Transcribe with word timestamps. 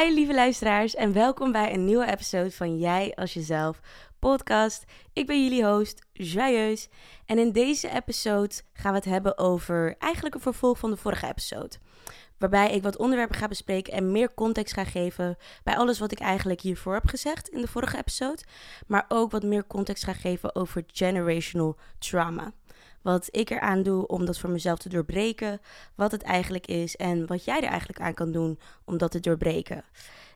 Hi 0.00 0.14
lieve 0.14 0.34
luisteraars 0.34 0.94
en 0.94 1.12
welkom 1.12 1.52
bij 1.52 1.74
een 1.74 1.84
nieuwe 1.84 2.06
episode 2.06 2.50
van 2.50 2.78
Jij 2.78 3.12
als 3.14 3.34
jezelf 3.34 3.80
podcast. 4.18 4.84
Ik 5.12 5.26
ben 5.26 5.42
jullie 5.42 5.64
host, 5.64 6.06
Joyeus. 6.12 6.88
En 7.26 7.38
in 7.38 7.52
deze 7.52 7.90
episode 7.90 8.54
gaan 8.72 8.92
we 8.92 8.98
het 8.98 9.06
hebben 9.06 9.38
over 9.38 9.94
eigenlijk 9.98 10.34
een 10.34 10.40
vervolg 10.40 10.78
van 10.78 10.90
de 10.90 10.96
vorige 10.96 11.26
episode. 11.26 11.76
Waarbij 12.38 12.70
ik 12.70 12.82
wat 12.82 12.96
onderwerpen 12.96 13.36
ga 13.36 13.48
bespreken 13.48 13.92
en 13.92 14.12
meer 14.12 14.34
context 14.34 14.74
ga 14.74 14.84
geven 14.84 15.36
bij 15.64 15.76
alles 15.76 15.98
wat 15.98 16.12
ik 16.12 16.20
eigenlijk 16.20 16.60
hiervoor 16.60 16.94
heb 16.94 17.06
gezegd 17.06 17.48
in 17.48 17.60
de 17.60 17.68
vorige 17.68 17.98
episode. 17.98 18.42
Maar 18.86 19.04
ook 19.08 19.30
wat 19.30 19.42
meer 19.42 19.66
context 19.66 20.04
ga 20.04 20.12
geven 20.12 20.54
over 20.54 20.84
generational 20.86 21.76
trauma. 21.98 22.52
Wat 23.02 23.28
ik 23.30 23.50
eraan 23.50 23.82
doe 23.82 24.06
om 24.06 24.24
dat 24.24 24.38
voor 24.38 24.50
mezelf 24.50 24.78
te 24.78 24.88
doorbreken. 24.88 25.60
Wat 25.94 26.12
het 26.12 26.22
eigenlijk 26.22 26.66
is 26.66 26.96
en 26.96 27.26
wat 27.26 27.44
jij 27.44 27.60
er 27.60 27.68
eigenlijk 27.68 28.00
aan 28.00 28.14
kan 28.14 28.32
doen 28.32 28.58
om 28.84 28.98
dat 28.98 29.10
te 29.10 29.20
doorbreken. 29.20 29.84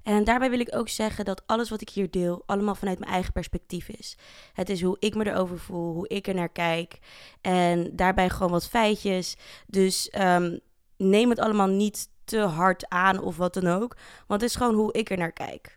En 0.02 0.24
daarbij 0.24 0.50
wil 0.50 0.60
ik 0.60 0.76
ook 0.76 0.88
zeggen 0.88 1.24
dat 1.24 1.42
alles 1.46 1.70
wat 1.70 1.80
ik 1.80 1.88
hier 1.88 2.10
deel 2.10 2.42
allemaal 2.46 2.74
vanuit 2.74 2.98
mijn 2.98 3.10
eigen 3.10 3.32
perspectief 3.32 3.88
is. 3.88 4.16
Het 4.52 4.68
is 4.68 4.82
hoe 4.82 4.96
ik 4.98 5.14
me 5.14 5.26
erover 5.26 5.58
voel, 5.58 5.94
hoe 5.94 6.08
ik 6.08 6.26
er 6.26 6.34
naar 6.34 6.48
kijk. 6.48 6.98
En 7.40 7.96
daarbij 7.96 8.30
gewoon 8.30 8.52
wat 8.52 8.68
feitjes. 8.68 9.36
Dus 9.66 10.12
um, 10.18 10.60
neem 10.96 11.30
het 11.30 11.38
allemaal 11.38 11.66
niet 11.66 12.08
te 12.24 12.38
hard 12.38 12.88
aan 12.88 13.20
of 13.20 13.36
wat 13.36 13.54
dan 13.54 13.66
ook. 13.66 13.96
Want 14.26 14.40
het 14.40 14.50
is 14.50 14.56
gewoon 14.56 14.74
hoe 14.74 14.92
ik 14.92 15.10
er 15.10 15.18
naar 15.18 15.32
kijk. 15.32 15.76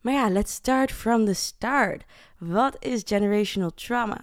Maar 0.00 0.12
ja, 0.12 0.30
let's 0.30 0.52
start 0.52 0.92
from 0.92 1.24
the 1.24 1.34
start. 1.34 2.04
Wat 2.38 2.76
is 2.78 3.02
generational 3.04 3.70
trauma? 3.74 4.20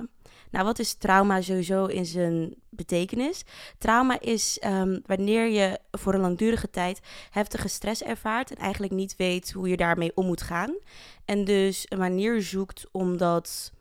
Nou, 0.58 0.70
wat 0.70 0.80
is 0.80 0.94
trauma 0.94 1.42
sowieso 1.42 1.86
in 1.86 2.06
zijn 2.06 2.56
betekenis? 2.70 3.44
Trauma 3.78 4.20
is 4.20 4.62
um, 4.66 5.02
wanneer 5.06 5.48
je 5.48 5.80
voor 5.92 6.14
een 6.14 6.20
langdurige 6.20 6.70
tijd 6.70 7.00
heftige 7.30 7.68
stress 7.68 8.04
ervaart 8.04 8.52
en 8.52 8.58
eigenlijk 8.58 8.94
niet 8.94 9.16
weet 9.16 9.52
hoe 9.52 9.70
je 9.70 9.78
daarmee 9.78 10.12
om 10.16 10.26
moet 10.26 10.42
gaan. 10.42 10.78
En 11.26 11.46
dus 11.46 11.86
een 11.90 11.98
manier 11.98 12.42
zoekt 12.42 12.86
om 12.92 13.18
dat 13.18 13.72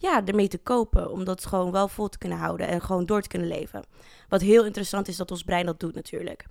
ja, 0.00 0.22
ermee 0.24 0.48
te 0.48 0.58
kopen. 0.58 1.10
Om 1.10 1.24
dat 1.24 1.46
gewoon 1.46 1.72
wel 1.72 1.88
vol 1.88 2.08
te 2.08 2.18
kunnen 2.18 2.38
houden 2.38 2.68
en 2.68 2.82
gewoon 2.82 3.06
door 3.06 3.22
te 3.22 3.28
kunnen 3.28 3.48
leven. 3.48 3.84
Wat 4.28 4.40
heel 4.40 4.64
interessant 4.64 5.08
is 5.08 5.16
dat 5.16 5.30
ons 5.30 5.42
brein 5.42 5.66
dat 5.66 5.80
doet 5.80 5.94
natuurlijk. 5.94 6.44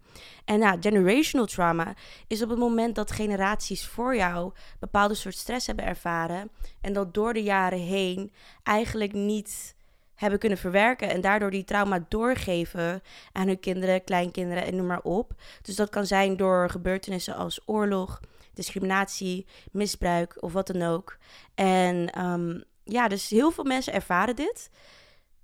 En 0.45 0.59
nou, 0.59 0.81
generational 0.81 1.45
trauma 1.45 1.94
is 2.28 2.41
op 2.41 2.50
het 2.50 2.59
moment 2.59 2.95
dat 2.95 3.11
generaties 3.11 3.88
voor 3.88 4.16
jou 4.16 4.52
bepaalde 4.80 5.14
soort 5.14 5.36
stress 5.36 5.67
hebben 5.67 5.86
ervaren. 5.86 6.50
En 6.81 6.94
dat 6.94 7.14
door 7.14 7.33
de 7.33 7.44
jaren 7.44 7.80
heen 7.80 8.31
eigenlijk 8.64 9.14
niet 9.14 9.75
hebben 10.16 10.39
kunnen 10.39 10.58
verwerken. 10.58 11.09
En 11.09 11.22
daardoor 11.22 11.52
die 11.52 11.63
trauma 11.63 12.06
doorgeven 12.08 13.02
aan 13.31 13.47
hun 13.47 13.59
kinderen, 13.59 14.03
kleinkinderen 14.03 14.66
en 14.66 14.75
noem 14.75 14.88
maar 14.88 15.02
op. 15.02 15.34
Dus 15.61 15.75
dat 15.75 15.89
kan 15.89 16.06
zijn 16.06 16.38
door 16.38 16.69
gebeurtenissen 16.69 17.36
als 17.36 17.61
oorlog, 17.66 18.19
discriminatie, 18.53 19.45
misbruik 19.72 20.38
of 20.39 20.53
wat 20.53 20.67
dan 20.67 20.81
ook. 20.81 21.17
En 21.56 22.25
um, 22.25 22.63
ja, 22.91 23.07
dus 23.07 23.29
heel 23.29 23.51
veel 23.51 23.63
mensen 23.63 23.93
ervaren 23.93 24.35
dit. 24.35 24.69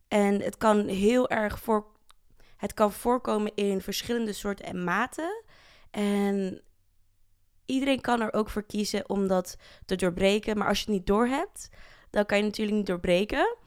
En 0.07 0.41
het 0.41 0.57
kan 0.57 0.87
heel 0.87 1.29
erg 1.29 1.59
voor. 1.59 1.93
Het 2.57 2.73
kan 2.73 2.91
voorkomen 2.91 3.51
in 3.55 3.81
verschillende 3.81 4.33
soorten 4.33 4.65
en 4.65 4.83
maten. 4.83 5.43
En 5.91 6.61
iedereen 7.65 8.01
kan 8.01 8.21
er 8.21 8.33
ook 8.33 8.49
voor 8.49 8.63
kiezen 8.63 9.09
om 9.09 9.27
dat 9.27 9.57
te 9.85 9.95
doorbreken. 9.95 10.57
Maar 10.57 10.67
als 10.67 10.77
je 10.79 10.85
het 10.85 10.93
niet 10.93 11.07
doorhebt, 11.07 11.69
dan 12.09 12.25
kan 12.25 12.37
je 12.37 12.43
natuurlijk 12.43 12.77
niet 12.77 12.85
doorbreken. 12.85 13.57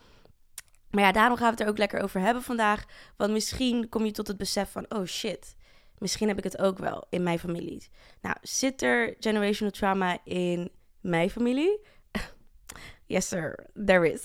Maar 0.90 1.04
ja, 1.04 1.12
daarom 1.12 1.36
gaan 1.36 1.46
we 1.46 1.52
het 1.52 1.60
er 1.60 1.68
ook 1.68 1.78
lekker 1.78 2.02
over 2.02 2.20
hebben 2.20 2.42
vandaag. 2.42 2.84
Want 3.16 3.32
misschien 3.32 3.88
kom 3.88 4.04
je 4.04 4.10
tot 4.10 4.26
het 4.26 4.36
besef 4.36 4.70
van: 4.70 4.86
oh 4.88 5.04
shit, 5.04 5.56
misschien 5.98 6.28
heb 6.28 6.38
ik 6.38 6.44
het 6.44 6.58
ook 6.58 6.78
wel 6.78 7.06
in 7.10 7.22
mijn 7.22 7.38
familie. 7.38 7.88
Nou, 8.20 8.36
zit 8.42 8.82
er 8.82 9.16
generational 9.20 9.72
trauma 9.72 10.18
in 10.24 10.70
mijn 11.00 11.30
familie? 11.30 11.80
Yes, 13.08 13.28
sir, 13.28 13.54
there 13.86 14.12
is. 14.12 14.24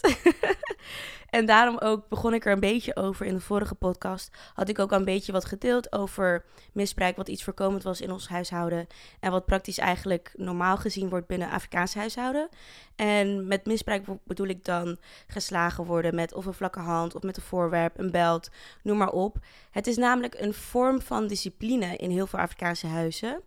en 1.30 1.46
daarom 1.46 1.78
ook 1.78 2.10
begon 2.10 2.34
ik 2.34 2.46
er 2.46 2.52
een 2.52 2.60
beetje 2.60 2.96
over 2.96 3.26
in 3.26 3.34
de 3.34 3.42
vorige 3.42 3.76
podcast. 3.76 4.38
Had 4.54 4.70
ik 4.70 4.80
ook 4.80 4.92
een 4.92 5.06
beetje 5.06 5.32
wat 5.32 5.46
gedeeld 5.46 5.94
over 5.94 6.46
misbruik, 6.74 7.16
wat 7.16 7.28
iets 7.28 7.44
voorkomend 7.44 7.84
was 7.84 8.02
in 8.02 8.12
ons 8.12 8.28
huishouden. 8.28 8.88
En 9.20 9.32
wat 9.32 9.46
praktisch 9.46 9.78
eigenlijk 9.78 10.34
normaal 10.36 10.78
gezien 10.78 11.10
wordt 11.10 11.28
binnen 11.28 11.50
Afrikaans 11.50 11.94
huishouden. 11.96 12.50
En 12.96 13.48
met 13.48 13.66
misbruik 13.66 14.06
bedoel 14.24 14.48
ik 14.48 14.66
dan 14.66 14.98
geslagen 15.28 15.86
worden 15.86 16.16
met 16.16 16.34
of 16.34 16.46
een 16.46 16.54
vlakke 16.54 16.80
hand 16.80 17.16
of 17.16 17.22
met 17.22 17.38
een 17.38 17.44
voorwerp, 17.44 18.00
een 18.00 18.12
belt, 18.12 18.50
noem 18.82 18.98
maar 18.98 19.12
op. 19.12 19.38
Het 19.72 19.88
is 19.88 19.98
namelijk 19.98 20.36
een 20.40 20.54
vorm 20.54 21.02
van 21.02 21.28
discipline 21.28 21.96
in 21.96 22.10
heel 22.10 22.28
veel 22.28 22.40
Afrikaanse 22.40 22.88
huizen. 22.88 23.42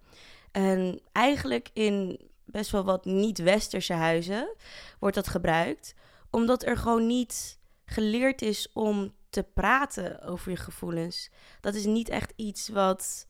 En 0.53 1.01
eigenlijk 1.13 1.69
in 1.73 2.21
best 2.47 2.71
wel 2.71 2.84
wat 2.84 3.05
niet-westerse 3.05 3.93
huizen 3.93 4.55
wordt 4.99 5.17
dat 5.17 5.29
gebruikt. 5.29 5.95
Omdat 6.31 6.65
er 6.65 6.77
gewoon 6.77 7.07
niet 7.07 7.59
geleerd 7.84 8.43
is 8.43 8.69
om 8.73 9.15
te 9.31 9.43
praten 9.43 10.23
over 10.23 10.51
je 10.51 10.57
gevoelens. 10.57 11.31
Dat 11.61 11.75
is 11.75 11.84
niet 11.84 12.09
echt 12.09 12.33
iets 12.37 12.69
wat, 12.69 13.27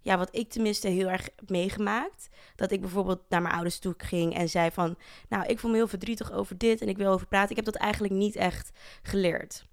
ja, 0.00 0.18
wat 0.18 0.36
ik 0.36 0.50
tenminste 0.50 0.88
heel 0.88 1.08
erg 1.08 1.22
heb 1.36 1.50
meegemaakt. 1.50 2.28
Dat 2.56 2.70
ik 2.70 2.80
bijvoorbeeld 2.80 3.22
naar 3.28 3.42
mijn 3.42 3.54
ouders 3.54 3.78
toe 3.78 3.94
ging 3.96 4.34
en 4.34 4.48
zei 4.48 4.70
van... 4.70 4.96
Nou, 5.28 5.46
ik 5.46 5.58
voel 5.58 5.70
me 5.70 5.76
heel 5.76 5.88
verdrietig 5.88 6.32
over 6.32 6.58
dit 6.58 6.80
en 6.80 6.88
ik 6.88 6.96
wil 6.96 7.12
over 7.12 7.26
praten. 7.26 7.50
Ik 7.50 7.56
heb 7.56 7.64
dat 7.64 7.74
eigenlijk 7.74 8.12
niet 8.14 8.36
echt 8.36 8.70
geleerd. 9.02 9.64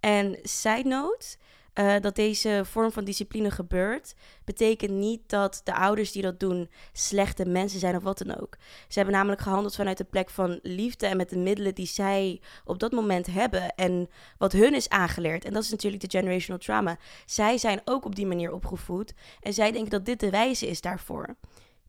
En 0.00 0.38
side 0.42 0.88
note, 0.88 1.36
uh, 1.74 1.94
dat 2.00 2.14
deze 2.14 2.62
vorm 2.64 2.92
van 2.92 3.04
discipline 3.04 3.50
gebeurt, 3.50 4.14
betekent 4.44 4.90
niet 4.90 5.20
dat 5.26 5.60
de 5.64 5.74
ouders 5.74 6.12
die 6.12 6.22
dat 6.22 6.40
doen 6.40 6.70
slechte 6.92 7.46
mensen 7.46 7.80
zijn 7.80 7.96
of 7.96 8.02
wat 8.02 8.18
dan 8.18 8.40
ook. 8.40 8.56
Ze 8.88 8.98
hebben 8.98 9.14
namelijk 9.14 9.40
gehandeld 9.40 9.74
vanuit 9.74 9.98
de 9.98 10.04
plek 10.04 10.30
van 10.30 10.58
liefde 10.62 11.06
en 11.06 11.16
met 11.16 11.28
de 11.28 11.38
middelen 11.38 11.74
die 11.74 11.86
zij 11.86 12.40
op 12.64 12.78
dat 12.78 12.92
moment 12.92 13.26
hebben 13.26 13.74
en 13.74 14.10
wat 14.38 14.52
hun 14.52 14.74
is 14.74 14.88
aangeleerd. 14.88 15.44
En 15.44 15.52
dat 15.52 15.62
is 15.62 15.70
natuurlijk 15.70 16.02
de 16.02 16.18
generational 16.18 16.60
trauma. 16.60 16.98
Zij 17.26 17.58
zijn 17.58 17.80
ook 17.84 18.04
op 18.04 18.14
die 18.14 18.26
manier 18.26 18.52
opgevoed 18.52 19.14
en 19.40 19.52
zij 19.52 19.72
denken 19.72 19.90
dat 19.90 20.06
dit 20.06 20.20
de 20.20 20.30
wijze 20.30 20.66
is 20.66 20.80
daarvoor. 20.80 21.36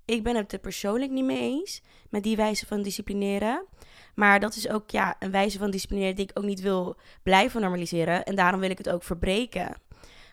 Ik 0.06 0.24
ben 0.24 0.36
het 0.36 0.54
er 0.54 0.60
persoonlijk 0.60 1.12
niet 1.12 1.26
mee 1.26 1.40
eens 1.40 1.82
met 2.10 2.24
die 2.24 2.36
wijze 2.36 2.66
van 2.66 2.82
disciplineren. 2.82 3.66
Maar 4.16 4.40
dat 4.40 4.56
is 4.56 4.70
ook 4.70 4.90
ja, 4.90 5.16
een 5.20 5.32
wijze 5.32 5.58
van 5.58 5.72
disciplineren 5.72 6.16
die 6.16 6.26
ik 6.30 6.40
ook 6.40 6.44
niet 6.44 6.62
wil 6.62 6.96
blijven 7.24 7.62
normaliseren. 7.62 8.24
En 8.24 8.36
daarom 8.36 8.60
wil 8.60 8.70
ik 8.70 8.78
het 8.78 8.90
ook 8.90 9.04
verbreken. 9.04 9.76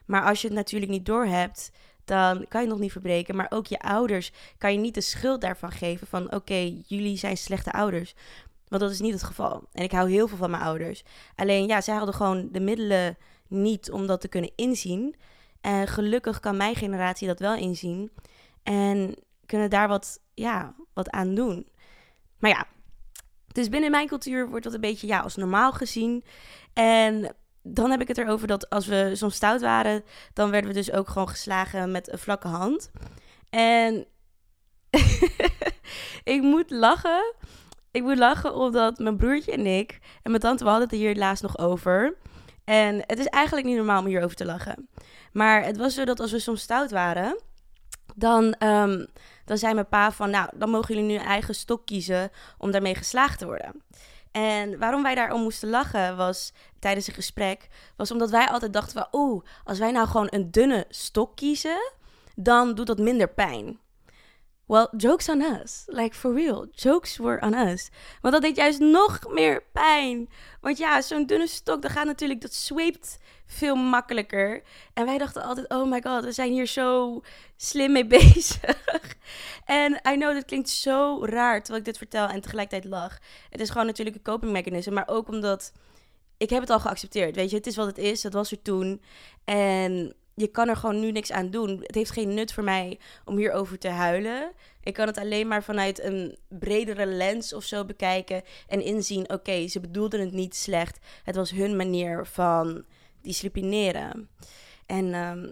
Maar 0.07 0.25
als 0.25 0.41
je 0.41 0.47
het 0.47 0.57
natuurlijk 0.57 0.93
niet 0.93 1.07
doorhebt, 1.07 1.71
dan 2.05 2.47
kan 2.49 2.63
je 2.63 2.69
nog 2.69 2.79
niet 2.79 2.93
verbreken. 2.93 3.37
Maar 3.37 3.47
ook 3.51 3.67
je 3.67 3.81
ouders 3.81 4.33
kan 4.59 4.73
je 4.73 4.79
niet 4.79 4.95
de 4.95 5.01
schuld 5.01 5.41
daarvan 5.41 5.73
geven 5.73 6.07
van 6.07 6.35
oké, 6.35 6.83
jullie 6.87 7.17
zijn 7.17 7.37
slechte 7.37 7.73
ouders. 7.73 8.15
Want 8.69 8.83
dat 8.83 8.91
is 8.91 9.01
niet 9.01 9.13
het 9.13 9.23
geval. 9.23 9.69
En 9.73 9.83
ik 9.83 9.93
hou 9.93 10.11
heel 10.11 10.29
veel 10.29 10.37
van 10.37 10.51
mijn 10.51 10.63
ouders. 10.63 11.03
Alleen 11.37 11.67
ja, 11.67 11.81
zij 11.81 11.95
hadden 11.95 12.15
gewoon 12.15 12.49
de 12.53 12.61
middelen 12.61 13.17
niet 13.49 13.91
om 13.91 14.07
dat 14.07 14.21
te 14.21 14.29
kunnen 14.29 14.53
inzien. 14.57 15.17
En 15.61 15.89
gelukkig 15.89 16.41
kan 16.41 16.57
mijn 16.57 16.75
generatie 16.75 17.27
dat 17.27 17.39
wel 17.39 17.55
inzien. 17.55 18.11
En 18.63 19.17
kunnen 19.47 19.71
daar 19.71 19.89
wat, 19.89 20.21
ja, 20.35 20.75
wat 20.93 21.11
aan 21.11 21.35
doen. 21.35 21.69
Maar 22.39 22.51
ja, 22.51 22.67
dus 23.53 23.69
binnen 23.69 23.91
mijn 23.91 24.09
cultuur 24.09 24.49
wordt 24.49 24.65
dat 24.65 24.75
een 24.75 24.81
beetje 24.81 25.07
ja, 25.07 25.21
als 25.21 25.37
normaal 25.37 25.73
gezien. 25.73 26.25
En 26.73 27.35
dan 27.63 27.91
heb 27.91 28.01
ik 28.01 28.09
het 28.09 28.19
erover 28.19 28.47
dat 28.47 28.71
als 28.71 28.87
we 28.87 29.11
soms 29.15 29.35
stout 29.35 29.61
waren, 29.61 30.05
dan 30.33 30.51
werden 30.51 30.71
we 30.71 30.77
dus 30.77 30.93
ook 30.93 31.09
gewoon 31.09 31.29
geslagen 31.29 31.91
met 31.91 32.13
een 32.13 32.19
vlakke 32.19 32.49
hand. 32.49 32.91
En 33.51 34.07
ik 36.35 36.43
moet 36.43 36.71
lachen. 36.71 37.35
Ik 37.91 38.03
moet 38.03 38.19
lachen 38.19 38.55
omdat 38.55 38.99
mijn 38.99 39.17
broertje 39.17 39.53
en 39.53 39.67
ik 39.67 39.99
en 40.23 40.31
mijn 40.31 40.43
tante, 40.43 40.65
we 40.65 40.71
hadden 40.71 40.89
het 40.89 40.99
hier 40.99 41.17
laatst 41.17 41.43
nog 41.43 41.59
over. 41.59 42.17
En 42.65 43.03
het 43.07 43.19
is 43.19 43.27
eigenlijk 43.27 43.67
niet 43.67 43.77
normaal 43.77 44.01
om 44.01 44.07
hierover 44.07 44.37
te 44.37 44.45
lachen. 44.45 44.89
Maar 45.33 45.65
het 45.65 45.77
was 45.77 45.95
zo 45.95 46.05
dat 46.05 46.21
als 46.21 46.33
we 46.33 46.39
soms 46.39 46.61
stout 46.61 46.91
waren, 46.91 47.41
dan, 48.15 48.55
um, 48.59 49.07
dan 49.45 49.59
zei 49.59 49.75
mijn 49.75 49.89
pa 49.89 50.13
van, 50.13 50.31
nou, 50.31 50.49
dan 50.55 50.71
mogen 50.71 50.95
jullie 50.95 51.11
nu 51.11 51.15
een 51.15 51.27
eigen 51.27 51.55
stok 51.55 51.87
kiezen 51.87 52.31
om 52.59 52.71
daarmee 52.71 52.95
geslaagd 52.95 53.39
te 53.39 53.47
worden. 53.47 53.83
En 54.33 54.79
waarom 54.79 55.03
wij 55.03 55.15
daarom 55.15 55.43
moesten 55.43 55.69
lachen 55.69 56.17
was 56.17 56.53
tijdens 56.79 57.07
een 57.07 57.15
gesprek, 57.15 57.69
was 57.97 58.11
omdat 58.11 58.31
wij 58.31 58.49
altijd 58.49 58.73
dachten 58.73 58.93
van, 58.93 59.21
oeh, 59.21 59.45
als 59.65 59.79
wij 59.79 59.91
nou 59.91 60.07
gewoon 60.09 60.29
een 60.31 60.51
dunne 60.51 60.85
stok 60.89 61.37
kiezen, 61.37 61.93
dan 62.35 62.75
doet 62.75 62.87
dat 62.87 62.99
minder 62.99 63.29
pijn. 63.29 63.79
Well, 64.73 64.89
jokes 64.97 65.29
on 65.29 65.43
us. 65.43 65.85
Like 65.87 66.15
for 66.15 66.33
real. 66.33 66.67
Jokes 66.75 67.19
were 67.19 67.41
on 67.41 67.55
us. 67.55 67.91
Want 68.21 68.35
dat 68.35 68.43
deed 68.43 68.57
juist 68.57 68.79
nog 68.79 69.21
meer 69.29 69.63
pijn. 69.73 70.29
Want 70.61 70.79
ja, 70.79 71.03
zo'n 71.03 71.27
dunne 71.27 71.47
stok, 71.47 71.83
dat 71.83 71.91
gaat 71.91 72.07
natuurlijk, 72.07 72.41
dat 72.41 72.55
zweept 72.55 73.19
veel 73.47 73.75
makkelijker. 73.75 74.63
En 74.95 75.05
wij 75.05 75.19
dachten 75.19 75.43
altijd, 75.43 75.69
oh 75.69 75.91
my 75.91 76.03
god, 76.03 76.25
we 76.25 76.33
zijn 76.33 76.53
hier 76.53 76.67
zo 76.67 77.21
slim 77.57 77.93
mee 77.93 78.07
bezig. 78.19 79.17
en 79.65 79.93
I 79.93 80.15
know, 80.15 80.35
dat 80.35 80.45
klinkt 80.45 80.69
zo 80.69 81.25
raar 81.25 81.59
terwijl 81.59 81.79
ik 81.79 81.85
dit 81.85 81.99
vertel 81.99 82.29
en 82.29 82.41
tegelijkertijd 82.41 82.93
lach. 82.93 83.19
Het 83.51 83.61
is 83.61 83.71
gewoon 83.71 83.87
natuurlijk 83.87 84.17
een 84.17 84.23
coping 84.23 84.53
mechanism, 84.53 84.93
maar 84.93 85.09
ook 85.09 85.29
omdat 85.29 85.73
ik 86.37 86.51
heb 86.51 86.61
het 86.61 86.71
al 86.71 86.81
geaccepteerd. 86.81 87.37
Weet 87.37 87.51
je, 87.51 87.57
het 87.57 87.67
is 87.67 87.77
wat 87.77 87.87
het 87.87 87.99
is, 87.99 88.21
dat 88.21 88.33
was 88.33 88.51
er 88.51 88.63
toen. 88.63 89.03
En 89.45 90.15
je 90.35 90.47
kan 90.47 90.69
er 90.69 90.77
gewoon 90.77 91.01
nu 91.01 91.13
niks 91.13 91.33
aan 91.33 91.51
doen. 91.51 91.81
Het 91.83 91.95
heeft 91.95 92.11
geen 92.11 92.35
nut 92.35 92.53
voor 92.53 92.65
mij 92.65 92.99
om 93.25 93.37
hierover 93.37 93.79
te 93.79 93.89
huilen. 93.89 94.53
Ik 94.83 94.95
kan 94.95 95.07
het 95.07 95.19
alleen 95.19 95.49
maar 95.49 95.63
vanuit 95.63 96.03
een 96.03 96.39
bredere 96.49 97.07
lens 97.07 97.53
of 97.53 97.65
zo 97.65 97.85
bekijken 97.85 98.43
en 98.67 98.85
inzien: 98.85 99.31
oké, 99.31 99.69
ze 99.69 99.81
bedoelden 99.81 100.21
het 100.21 100.33
niet 100.33 100.57
slecht. 100.57 100.99
Het 101.23 101.37
was 101.37 101.51
hun 101.51 101.77
manier 101.77 102.27
van 102.27 102.85
disciplineren. 103.21 104.29
En 104.87 105.15
ehm, 105.15 105.51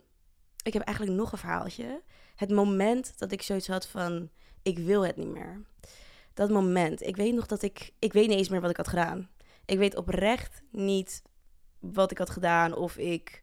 ik 0.63 0.73
heb 0.73 0.83
eigenlijk 0.83 1.17
nog 1.17 1.33
een 1.33 1.39
verhaaltje. 1.39 2.03
Het 2.37 2.51
moment 2.51 3.19
dat 3.19 3.33
ik 3.33 3.43
zoiets 3.43 3.69
had 3.69 3.87
van: 3.87 4.31
ik 4.63 4.79
wil 4.79 5.07
het 5.07 5.17
niet 5.17 5.33
meer. 5.33 5.63
Dat 6.35 6.51
moment. 6.51 7.03
Ik 7.03 7.17
weet 7.17 7.35
nog 7.35 7.47
dat 7.47 7.63
ik. 7.63 7.93
Ik 7.99 8.13
weet 8.13 8.29
niet 8.29 8.39
eens 8.39 8.49
meer 8.49 8.61
wat 8.61 8.71
ik 8.71 8.77
had 8.77 8.89
gedaan. 8.89 9.29
Ik 9.65 9.79
weet 9.79 9.97
oprecht 9.97 10.63
niet 10.71 11.23
wat 11.79 12.11
ik 12.11 12.19
had 12.19 12.31
gedaan. 12.31 12.75
Of 12.75 12.97
ik 12.97 13.43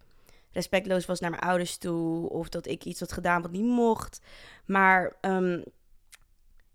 respectloos 0.52 1.06
was 1.06 1.20
naar 1.20 1.30
mijn 1.30 1.42
ouders 1.42 1.78
toe. 1.78 2.30
Of 2.30 2.50
dat 2.50 2.68
ik 2.68 2.84
iets 2.84 3.00
had 3.00 3.12
gedaan 3.12 3.42
wat 3.42 3.52
niet 3.52 3.64
mocht. 3.64 4.22
Maar 4.66 5.16
um, 5.22 5.64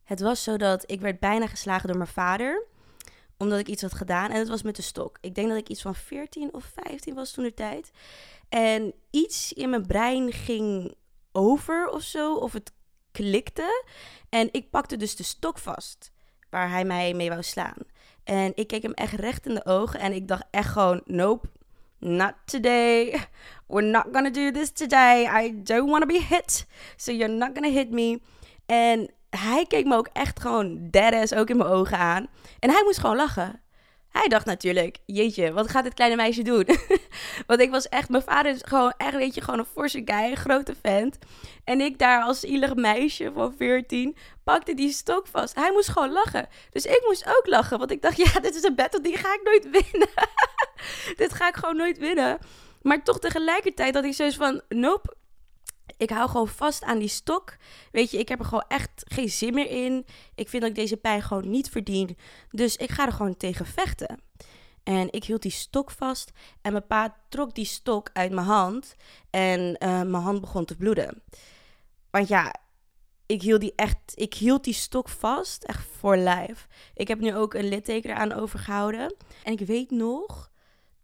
het 0.04 0.20
was 0.20 0.42
zo 0.42 0.56
dat 0.56 0.90
ik 0.90 1.00
werd 1.00 1.20
bijna 1.20 1.46
geslagen 1.46 1.88
door 1.88 1.96
mijn 1.96 2.08
vader. 2.08 2.66
Omdat 3.36 3.58
ik 3.58 3.68
iets 3.68 3.82
had 3.82 3.94
gedaan. 3.94 4.30
En 4.30 4.38
het 4.38 4.48
was 4.48 4.62
met 4.62 4.76
de 4.76 4.82
stok. 4.82 5.18
Ik 5.20 5.34
denk 5.34 5.48
dat 5.48 5.56
ik 5.56 5.68
iets 5.68 5.82
van 5.82 5.94
14 5.94 6.54
of 6.54 6.72
15 6.82 7.14
was 7.14 7.30
toen 7.30 7.44
de 7.44 7.54
tijd. 7.54 7.90
En 8.48 8.94
iets 9.10 9.52
in 9.52 9.70
mijn 9.70 9.86
brein 9.86 10.32
ging 10.32 10.94
over 11.32 11.88
of 11.88 12.02
zo. 12.02 12.34
Of 12.34 12.52
het 12.52 12.72
klikte. 13.12 13.84
En 14.28 14.48
ik 14.52 14.70
pakte 14.70 14.96
dus 14.96 15.16
de 15.16 15.22
stok 15.22 15.58
vast. 15.58 16.12
Waar 16.50 16.70
hij 16.70 16.84
mij 16.84 17.14
mee 17.14 17.28
wou 17.28 17.42
slaan. 17.42 17.76
En 18.24 18.52
ik 18.54 18.66
keek 18.66 18.82
hem 18.82 18.92
echt 18.92 19.12
recht 19.12 19.46
in 19.46 19.54
de 19.54 19.66
ogen. 19.66 20.00
En 20.00 20.12
ik 20.12 20.28
dacht 20.28 20.44
echt 20.50 20.70
gewoon: 20.70 21.02
nope, 21.04 21.48
not 21.98 22.34
today. 22.44 23.28
We're 23.72 23.90
not 23.90 24.06
gonna 24.12 24.30
do 24.30 24.50
this 24.50 24.70
today. 24.70 25.24
I 25.24 25.62
don't 25.62 25.90
want 25.90 26.02
to 26.02 26.06
be 26.06 26.20
hit. 26.20 26.66
So 26.96 27.12
you're 27.12 27.32
not 27.32 27.50
gonna 27.54 27.70
hit 27.70 27.90
me. 27.90 28.20
En 28.66 29.10
hij 29.30 29.64
keek 29.68 29.84
me 29.84 29.96
ook 29.96 30.08
echt 30.12 30.40
gewoon 30.40 30.88
deadass 30.90 31.34
ook 31.34 31.50
in 31.50 31.56
mijn 31.56 31.70
ogen 31.70 31.98
aan. 31.98 32.26
En 32.58 32.70
hij 32.70 32.82
moest 32.84 32.98
gewoon 32.98 33.16
lachen. 33.16 33.60
Hij 34.10 34.28
dacht 34.28 34.46
natuurlijk, 34.46 34.98
jeetje, 35.06 35.52
wat 35.52 35.70
gaat 35.70 35.84
dit 35.84 35.94
kleine 35.94 36.16
meisje 36.16 36.42
doen? 36.42 36.66
Want 37.46 37.60
ik 37.60 37.70
was 37.70 37.88
echt, 37.88 38.08
mijn 38.08 38.22
vader 38.22 38.52
is 38.52 38.60
gewoon 38.64 38.92
echt, 38.96 39.14
weet 39.16 39.34
je, 39.34 39.40
gewoon 39.40 39.58
een 39.58 39.64
forse 39.64 40.02
guy, 40.04 40.30
een 40.30 40.36
grote 40.36 40.74
vent. 40.82 41.18
En 41.64 41.80
ik 41.80 41.98
daar 41.98 42.22
als 42.22 42.44
ielig 42.44 42.74
meisje 42.74 43.30
van 43.34 43.54
14 43.56 44.16
pakte 44.44 44.74
die 44.74 44.92
stok 44.92 45.26
vast. 45.26 45.54
Hij 45.54 45.72
moest 45.72 45.88
gewoon 45.88 46.12
lachen. 46.12 46.48
Dus 46.70 46.86
ik 46.86 47.02
moest 47.06 47.26
ook 47.26 47.46
lachen, 47.46 47.78
want 47.78 47.90
ik 47.90 48.02
dacht, 48.02 48.16
ja, 48.32 48.40
dit 48.40 48.54
is 48.54 48.62
een 48.62 48.74
battle, 48.74 49.00
die 49.00 49.16
ga 49.16 49.34
ik 49.34 49.40
nooit 49.44 49.70
winnen. 49.70 50.08
dit 51.22 51.32
ga 51.32 51.48
ik 51.48 51.56
gewoon 51.56 51.76
nooit 51.76 51.98
winnen. 51.98 52.38
Maar 52.82 53.04
toch 53.04 53.18
tegelijkertijd 53.18 53.94
dat 53.94 54.04
ik 54.04 54.14
zoiets 54.14 54.36
van, 54.36 54.62
nope, 54.68 55.16
ik 55.96 56.10
hou 56.10 56.28
gewoon 56.28 56.48
vast 56.48 56.82
aan 56.82 56.98
die 56.98 57.08
stok. 57.08 57.56
Weet 57.92 58.10
je, 58.10 58.18
ik 58.18 58.28
heb 58.28 58.38
er 58.38 58.44
gewoon 58.44 58.64
echt 58.68 58.90
geen 58.94 59.28
zin 59.28 59.54
meer 59.54 59.70
in. 59.70 60.06
Ik 60.34 60.48
vind 60.48 60.62
dat 60.62 60.70
ik 60.70 60.76
deze 60.76 60.96
pijn 60.96 61.22
gewoon 61.22 61.50
niet 61.50 61.68
verdien. 61.68 62.16
Dus 62.50 62.76
ik 62.76 62.90
ga 62.90 63.06
er 63.06 63.12
gewoon 63.12 63.36
tegen 63.36 63.66
vechten. 63.66 64.20
En 64.82 65.12
ik 65.12 65.24
hield 65.24 65.42
die 65.42 65.50
stok 65.50 65.90
vast. 65.90 66.30
En 66.62 66.72
mijn 66.72 66.86
pa 66.86 67.16
trok 67.28 67.54
die 67.54 67.64
stok 67.64 68.10
uit 68.12 68.32
mijn 68.32 68.46
hand. 68.46 68.96
En 69.30 69.60
uh, 69.60 69.76
mijn 69.88 70.22
hand 70.22 70.40
begon 70.40 70.64
te 70.64 70.76
bloeden. 70.76 71.22
Want 72.10 72.28
ja, 72.28 72.54
ik 73.26 73.42
hield 73.42 73.60
die 73.60 73.72
echt. 73.76 73.98
Ik 74.14 74.34
hield 74.34 74.64
die 74.64 74.74
stok 74.74 75.08
vast. 75.08 75.64
Echt 75.64 75.86
voor 75.98 76.16
lijf. 76.16 76.66
Ik 76.94 77.08
heb 77.08 77.20
nu 77.20 77.36
ook 77.36 77.54
een 77.54 77.68
litteken 77.68 78.10
eraan 78.10 78.32
overgehouden. 78.32 79.14
En 79.44 79.52
ik 79.52 79.66
weet 79.66 79.90
nog 79.90 80.50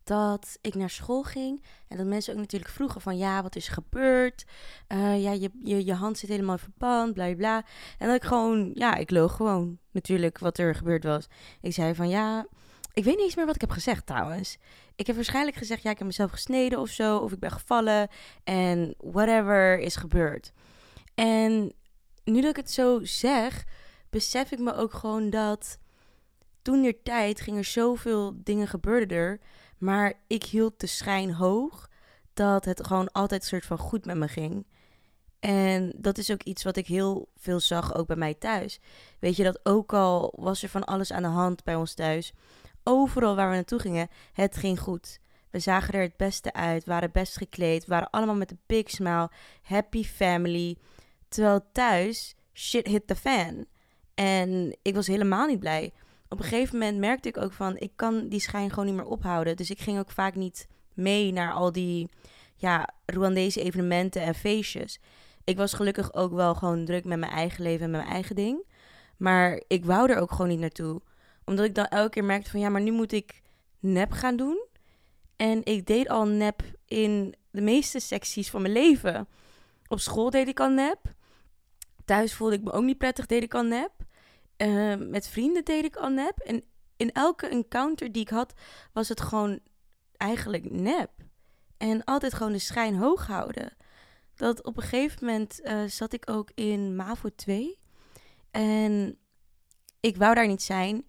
dat 0.09 0.59
ik 0.61 0.75
naar 0.75 0.91
school 0.91 1.23
ging 1.23 1.63
en 1.89 1.97
dat 1.97 2.07
mensen 2.07 2.33
ook 2.35 2.41
natuurlijk 2.41 2.71
vroegen 2.71 3.01
van 3.01 3.17
ja, 3.17 3.43
wat 3.43 3.57
is 3.57 3.67
er 3.67 3.73
gebeurd? 3.73 4.45
Uh, 4.89 5.23
ja, 5.23 5.33
je, 5.33 5.51
je, 5.63 5.85
je 5.85 5.95
hand 5.95 6.19
zit 6.19 6.29
helemaal 6.29 6.59
verband, 6.59 7.15
bla 7.15 7.35
bla. 7.35 7.65
En 7.99 8.07
dat 8.07 8.17
ik 8.17 8.25
gewoon, 8.25 8.71
ja, 8.75 8.95
ik 8.95 9.11
loog 9.11 9.37
gewoon 9.37 9.79
natuurlijk 9.91 10.39
wat 10.39 10.59
er 10.59 10.75
gebeurd 10.75 11.05
was. 11.05 11.27
Ik 11.61 11.73
zei 11.73 11.95
van 11.95 12.09
ja, 12.09 12.47
ik 12.93 13.05
weet 13.05 13.15
niet 13.15 13.25
eens 13.25 13.35
meer 13.35 13.47
wat 13.47 13.55
ik 13.55 13.61
heb 13.61 13.71
gezegd 13.71 14.07
trouwens. 14.07 14.59
Ik 14.97 15.07
heb 15.07 15.17
waarschijnlijk 15.17 15.57
gezegd 15.57 15.83
ja, 15.83 15.91
ik 15.91 15.99
heb 15.99 16.07
mezelf 16.07 16.31
gesneden 16.31 16.79
of 16.79 16.89
zo, 16.89 17.17
of 17.17 17.33
ik 17.33 17.39
ben 17.39 17.51
gevallen 17.51 18.09
en 18.45 18.95
whatever 18.99 19.79
is 19.79 19.97
gebeurd. 19.97 20.53
En 21.15 21.73
nu 22.25 22.41
dat 22.41 22.51
ik 22.51 22.57
het 22.57 22.71
zo 22.71 23.01
zeg, 23.03 23.65
besef 24.11 24.53
ik 24.53 24.59
me 24.59 24.75
ook 24.75 24.95
gewoon 24.95 25.31
dat 25.31 25.79
toen 26.63 26.83
der 26.83 27.03
tijd 27.03 27.41
ging 27.41 27.57
er 27.57 27.65
zoveel 27.65 28.33
dingen 28.37 28.69
gebeurden 28.69 29.19
er 29.19 29.41
maar 29.79 30.13
ik 30.27 30.45
hield 30.45 30.81
de 30.81 30.87
schijn 30.87 31.33
hoog 31.33 31.89
dat 32.35 32.65
het 32.65 32.87
gewoon 32.87 33.13
altijd 33.13 33.41
een 33.41 33.49
soort 33.49 33.67
van 33.67 33.79
goed 33.79 34.05
met 34.05 34.17
me 34.17 34.29
ging. 34.29 34.67
En 35.41 35.93
dat 35.97 36.19
is 36.19 36.31
ook 36.31 36.43
iets 36.43 36.65
wat 36.65 36.77
ik 36.77 36.87
heel 36.87 37.29
veel 37.37 37.61
zag, 37.61 37.95
ook 37.95 38.07
bij 38.07 38.17
mij 38.17 38.35
thuis. 38.35 38.81
Weet 39.19 39.37
je, 39.37 39.45
dat 39.45 39.61
ook 39.63 39.93
al 39.93 40.33
was 40.37 40.63
er 40.63 40.69
van 40.69 40.85
alles 40.85 41.13
aan 41.13 41.23
de 41.23 41.29
hand 41.29 41.65
bij 41.65 41.75
ons 41.75 41.95
thuis. 41.95 42.33
Overal 42.83 43.37
waar 43.37 43.49
we 43.49 43.55
naartoe 43.55 43.79
gingen, 43.79 44.09
het 44.33 44.57
ging 44.57 44.81
goed. 44.81 45.19
We 45.51 45.59
zagen 45.59 45.95
er 45.95 46.03
het 46.03 46.17
beste 46.17 46.53
uit, 46.53 46.85
waren 46.85 47.13
best 47.13 47.37
gekleed, 47.37 47.87
waren 47.87 48.11
allemaal 48.11 48.35
met 48.35 48.51
een 48.51 48.61
big 48.67 48.91
smile, 48.91 49.31
happy 49.63 50.05
family. 50.05 50.77
Terwijl 51.29 51.69
thuis, 51.73 52.35
shit 52.53 52.87
hit 52.87 53.07
the 53.07 53.17
fan. 53.17 53.67
En 54.15 54.77
ik 54.83 54.95
was 54.95 55.07
helemaal 55.07 55.47
niet 55.47 55.61
blij 55.61 55.93
op 56.29 56.39
een 56.39 56.45
gegeven 56.45 56.79
moment 56.79 56.99
merkte 56.99 57.29
ik 57.29 57.37
ook 57.37 57.53
van, 57.53 57.77
ik 57.77 57.93
kan 57.97 58.29
die 58.29 58.41
schijn 58.41 58.71
gewoon 58.71 58.87
niet 58.87 58.95
meer 58.95 59.05
ophouden. 59.05 59.57
Dus 59.57 59.71
ik 59.71 59.81
ging 59.81 59.99
ook 59.99 60.11
vaak 60.11 60.35
niet 60.35 60.69
mee 60.95 61.33
naar 61.33 61.53
al 61.53 61.73
die 61.73 62.09
ja, 62.57 62.89
Rwandese 63.07 63.63
evenementen 63.63 64.23
en 64.23 64.35
feestjes. 64.35 65.01
Ik 65.45 65.57
was 65.57 65.73
gelukkig 65.73 66.15
ook 66.15 66.33
wel 66.33 66.55
gewoon 66.55 66.85
druk 66.85 67.05
met 67.05 67.19
mijn 67.19 67.33
eigen 67.33 67.63
leven 67.63 67.85
en 67.85 67.91
mijn 67.91 68.07
eigen 68.07 68.35
ding. 68.35 68.67
Maar 69.17 69.63
ik 69.67 69.85
wou 69.85 70.11
er 70.11 70.19
ook 70.19 70.31
gewoon 70.31 70.49
niet 70.49 70.59
naartoe. 70.59 71.01
Omdat 71.45 71.65
ik 71.65 71.75
dan 71.75 71.87
elke 71.87 72.11
keer 72.11 72.25
merkte 72.25 72.51
van, 72.51 72.61
ja, 72.61 72.69
maar 72.69 72.81
nu 72.81 72.93
moet 72.93 73.13
ik 73.13 73.43
nep 73.79 74.13
gaan 74.13 74.37
doen. 74.37 74.67
En 75.37 75.65
ik 75.65 75.87
deed 75.87 76.09
al 76.09 76.27
nep 76.27 76.63
in 76.87 77.35
de 77.51 77.61
meeste 77.61 78.01
secties 78.01 78.51
van 78.51 78.63
mijn 78.63 78.73
leven. 78.73 79.29
Op 79.87 80.01
school 80.01 80.31
deed 80.31 80.49
ik 80.49 80.61
al 80.61 80.71
nep. 80.71 80.99
Thuis 82.05 82.35
voelde 82.35 82.55
ik 82.55 82.63
me 82.63 82.73
ook 82.73 82.85
niet 82.85 82.99
prettig, 82.99 83.27
deed 83.27 83.43
ik 83.43 83.55
al 83.55 83.63
nep. 83.63 83.93
Uh, 84.63 84.95
met 84.97 85.29
vrienden 85.29 85.65
deed 85.65 85.85
ik 85.85 85.97
al 85.97 86.09
nep. 86.09 86.39
En 86.39 86.63
in 86.97 87.13
elke 87.13 87.47
encounter 87.47 88.13
die 88.13 88.23
ik 88.23 88.29
had, 88.29 88.53
was 88.93 89.09
het 89.09 89.21
gewoon 89.21 89.61
eigenlijk 90.17 90.71
nep. 90.71 91.11
En 91.77 92.05
altijd 92.05 92.35
gewoon 92.35 92.53
de 92.53 92.59
schijn 92.59 92.97
hoog 92.97 93.27
houden. 93.27 93.77
Dat 94.35 94.65
op 94.65 94.77
een 94.77 94.83
gegeven 94.83 95.27
moment 95.27 95.61
uh, 95.65 95.85
zat 95.85 96.13
ik 96.13 96.31
ook 96.31 96.51
in 96.55 96.97
MAVO 96.97 97.29
2. 97.37 97.79
En 98.51 99.19
ik 100.01 100.17
wou 100.17 100.35
daar 100.35 100.47
niet 100.47 100.63
zijn. 100.63 101.07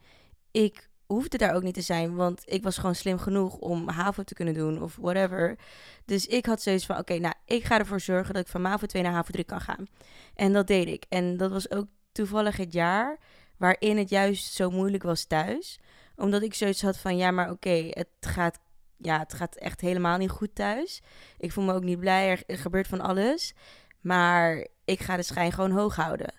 Ik 0.51 0.89
hoefde 1.05 1.37
daar 1.37 1.55
ook 1.55 1.63
niet 1.63 1.73
te 1.73 1.81
zijn, 1.81 2.15
want 2.15 2.41
ik 2.45 2.63
was 2.63 2.77
gewoon 2.77 2.95
slim 2.95 3.17
genoeg 3.17 3.55
om 3.55 3.89
HAVO 3.89 4.23
te 4.23 4.33
kunnen 4.33 4.53
doen 4.53 4.81
of 4.81 4.95
whatever. 4.95 5.57
Dus 6.05 6.25
ik 6.25 6.45
had 6.45 6.61
zoiets 6.61 6.85
van, 6.85 6.97
oké, 6.97 7.17
nou, 7.17 7.33
ik 7.45 7.63
ga 7.63 7.79
ervoor 7.79 7.99
zorgen 7.99 8.33
dat 8.33 8.43
ik 8.43 8.51
van 8.51 8.61
MAVO 8.61 8.85
2 8.85 9.03
naar 9.03 9.11
HAVO 9.11 9.31
3 9.31 9.43
kan 9.43 9.61
gaan. 9.61 9.87
En 10.35 10.53
dat 10.53 10.67
deed 10.67 10.87
ik. 10.87 11.05
En 11.09 11.37
dat 11.37 11.51
was 11.51 11.71
ook 11.71 11.87
toevallig 12.11 12.57
het 12.57 12.73
jaar 12.73 13.19
waarin 13.59 13.97
het 13.97 14.09
juist 14.09 14.53
zo 14.53 14.69
moeilijk 14.69 15.03
was 15.03 15.25
thuis. 15.25 15.79
Omdat 16.15 16.41
ik 16.41 16.53
zoiets 16.53 16.81
had 16.81 16.97
van, 16.97 17.17
ja, 17.17 17.31
maar 17.31 17.51
oké, 17.51 17.87
het 17.89 18.07
gaat 18.19 18.59
ja, 19.01 19.19
het 19.19 19.33
gaat 19.33 19.55
echt 19.55 19.81
helemaal 19.81 20.17
niet 20.17 20.29
goed 20.29 20.55
thuis. 20.55 21.01
Ik 21.37 21.51
voel 21.51 21.63
me 21.63 21.73
ook 21.73 21.83
niet 21.83 21.99
blij, 21.99 22.43
er, 22.47 22.57
gebeurt 22.57 22.87
van 22.87 23.01
alles. 23.01 23.53
Maar 24.01 24.67
ik 24.85 24.99
ga 24.99 25.15
de 25.15 25.23
schijn 25.23 25.51
gewoon 25.51 25.71
hoog 25.71 25.95
houden. 25.95 26.33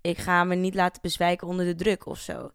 Ik 0.00 0.18
ga 0.18 0.44
me 0.44 0.54
niet 0.54 0.74
laten 0.74 1.02
bezwijken 1.02 1.46
onder 1.46 1.64
de 1.64 1.74
druk 1.74 2.06
of 2.06 2.18
zo. 2.18 2.50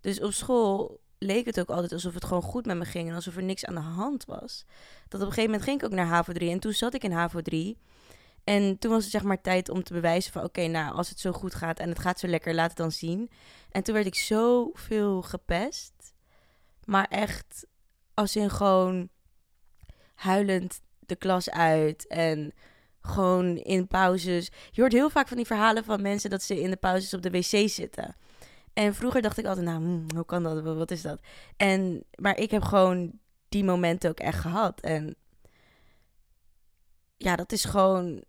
Dus 0.00 0.20
op 0.20 0.32
school 0.32 1.00
leek 1.18 1.46
het 1.46 1.60
ook 1.60 1.68
altijd 1.68 1.92
alsof 1.92 2.14
het 2.14 2.24
gewoon 2.24 2.42
goed 2.42 2.66
met 2.66 2.76
me 2.76 2.84
ging 2.84 3.08
en 3.08 3.14
alsof 3.14 3.36
er 3.36 3.42
niks 3.42 3.64
aan 3.64 3.74
de 3.74 3.80
hand 3.80 4.24
was. 4.24 4.64
Dat 5.08 5.20
op 5.20 5.26
een 5.26 5.32
gegeven 5.32 5.44
moment 5.44 5.62
ging 5.62 5.80
ik 5.80 5.84
ook 5.84 5.92
naar 5.92 6.06
HAVO 6.06 6.32
3 6.32 6.50
en 6.50 6.60
toen 6.60 6.72
zat 6.72 6.94
ik 6.94 7.04
in 7.04 7.12
HAVO 7.12 7.40
3. 7.40 7.78
En 8.46 8.78
toen 8.78 8.90
was 8.90 9.02
het 9.02 9.12
zeg 9.12 9.22
maar 9.22 9.40
tijd 9.40 9.68
om 9.68 9.82
te 9.82 9.92
bewijzen 9.92 10.32
van... 10.32 10.44
oké, 10.44 10.66
nou, 10.66 10.94
als 10.94 11.08
het 11.08 11.20
zo 11.20 11.32
goed 11.32 11.54
gaat 11.54 11.78
en 11.78 11.88
het 11.88 11.98
gaat 11.98 12.20
zo 12.20 12.26
lekker, 12.26 12.54
laat 12.54 12.68
het 12.68 12.76
dan 12.76 12.92
zien. 12.92 13.30
En 13.70 13.82
toen 13.82 13.94
werd 13.94 14.06
ik 14.06 14.14
zoveel 14.14 15.22
gepest. 15.22 16.14
Maar 16.84 17.06
echt 17.08 17.66
als 18.14 18.36
in 18.36 18.50
gewoon 18.50 19.08
huilend 20.14 20.80
de 20.98 21.16
klas 21.16 21.50
uit 21.50 22.06
en 22.06 22.52
gewoon 23.00 23.56
in 23.56 23.86
pauzes. 23.86 24.50
Je 24.70 24.80
hoort 24.80 24.92
heel 24.92 25.10
vaak 25.10 25.28
van 25.28 25.36
die 25.36 25.46
verhalen 25.46 25.84
van 25.84 26.02
mensen 26.02 26.30
dat 26.30 26.42
ze 26.42 26.60
in 26.60 26.70
de 26.70 26.76
pauzes 26.76 27.14
op 27.14 27.22
de 27.22 27.30
wc 27.30 27.68
zitten. 27.68 28.16
En 28.72 28.94
vroeger 28.94 29.22
dacht 29.22 29.38
ik 29.38 29.46
altijd, 29.46 29.66
nou, 29.66 29.78
hmm, 29.78 30.06
hoe 30.14 30.24
kan 30.24 30.42
dat? 30.42 30.62
Wat 30.62 30.90
is 30.90 31.02
dat? 31.02 31.20
En, 31.56 32.04
maar 32.14 32.38
ik 32.38 32.50
heb 32.50 32.62
gewoon 32.62 33.18
die 33.48 33.64
momenten 33.64 34.10
ook 34.10 34.20
echt 34.20 34.40
gehad. 34.40 34.80
En 34.80 35.16
ja, 37.16 37.36
dat 37.36 37.52
is 37.52 37.64
gewoon 37.64 38.24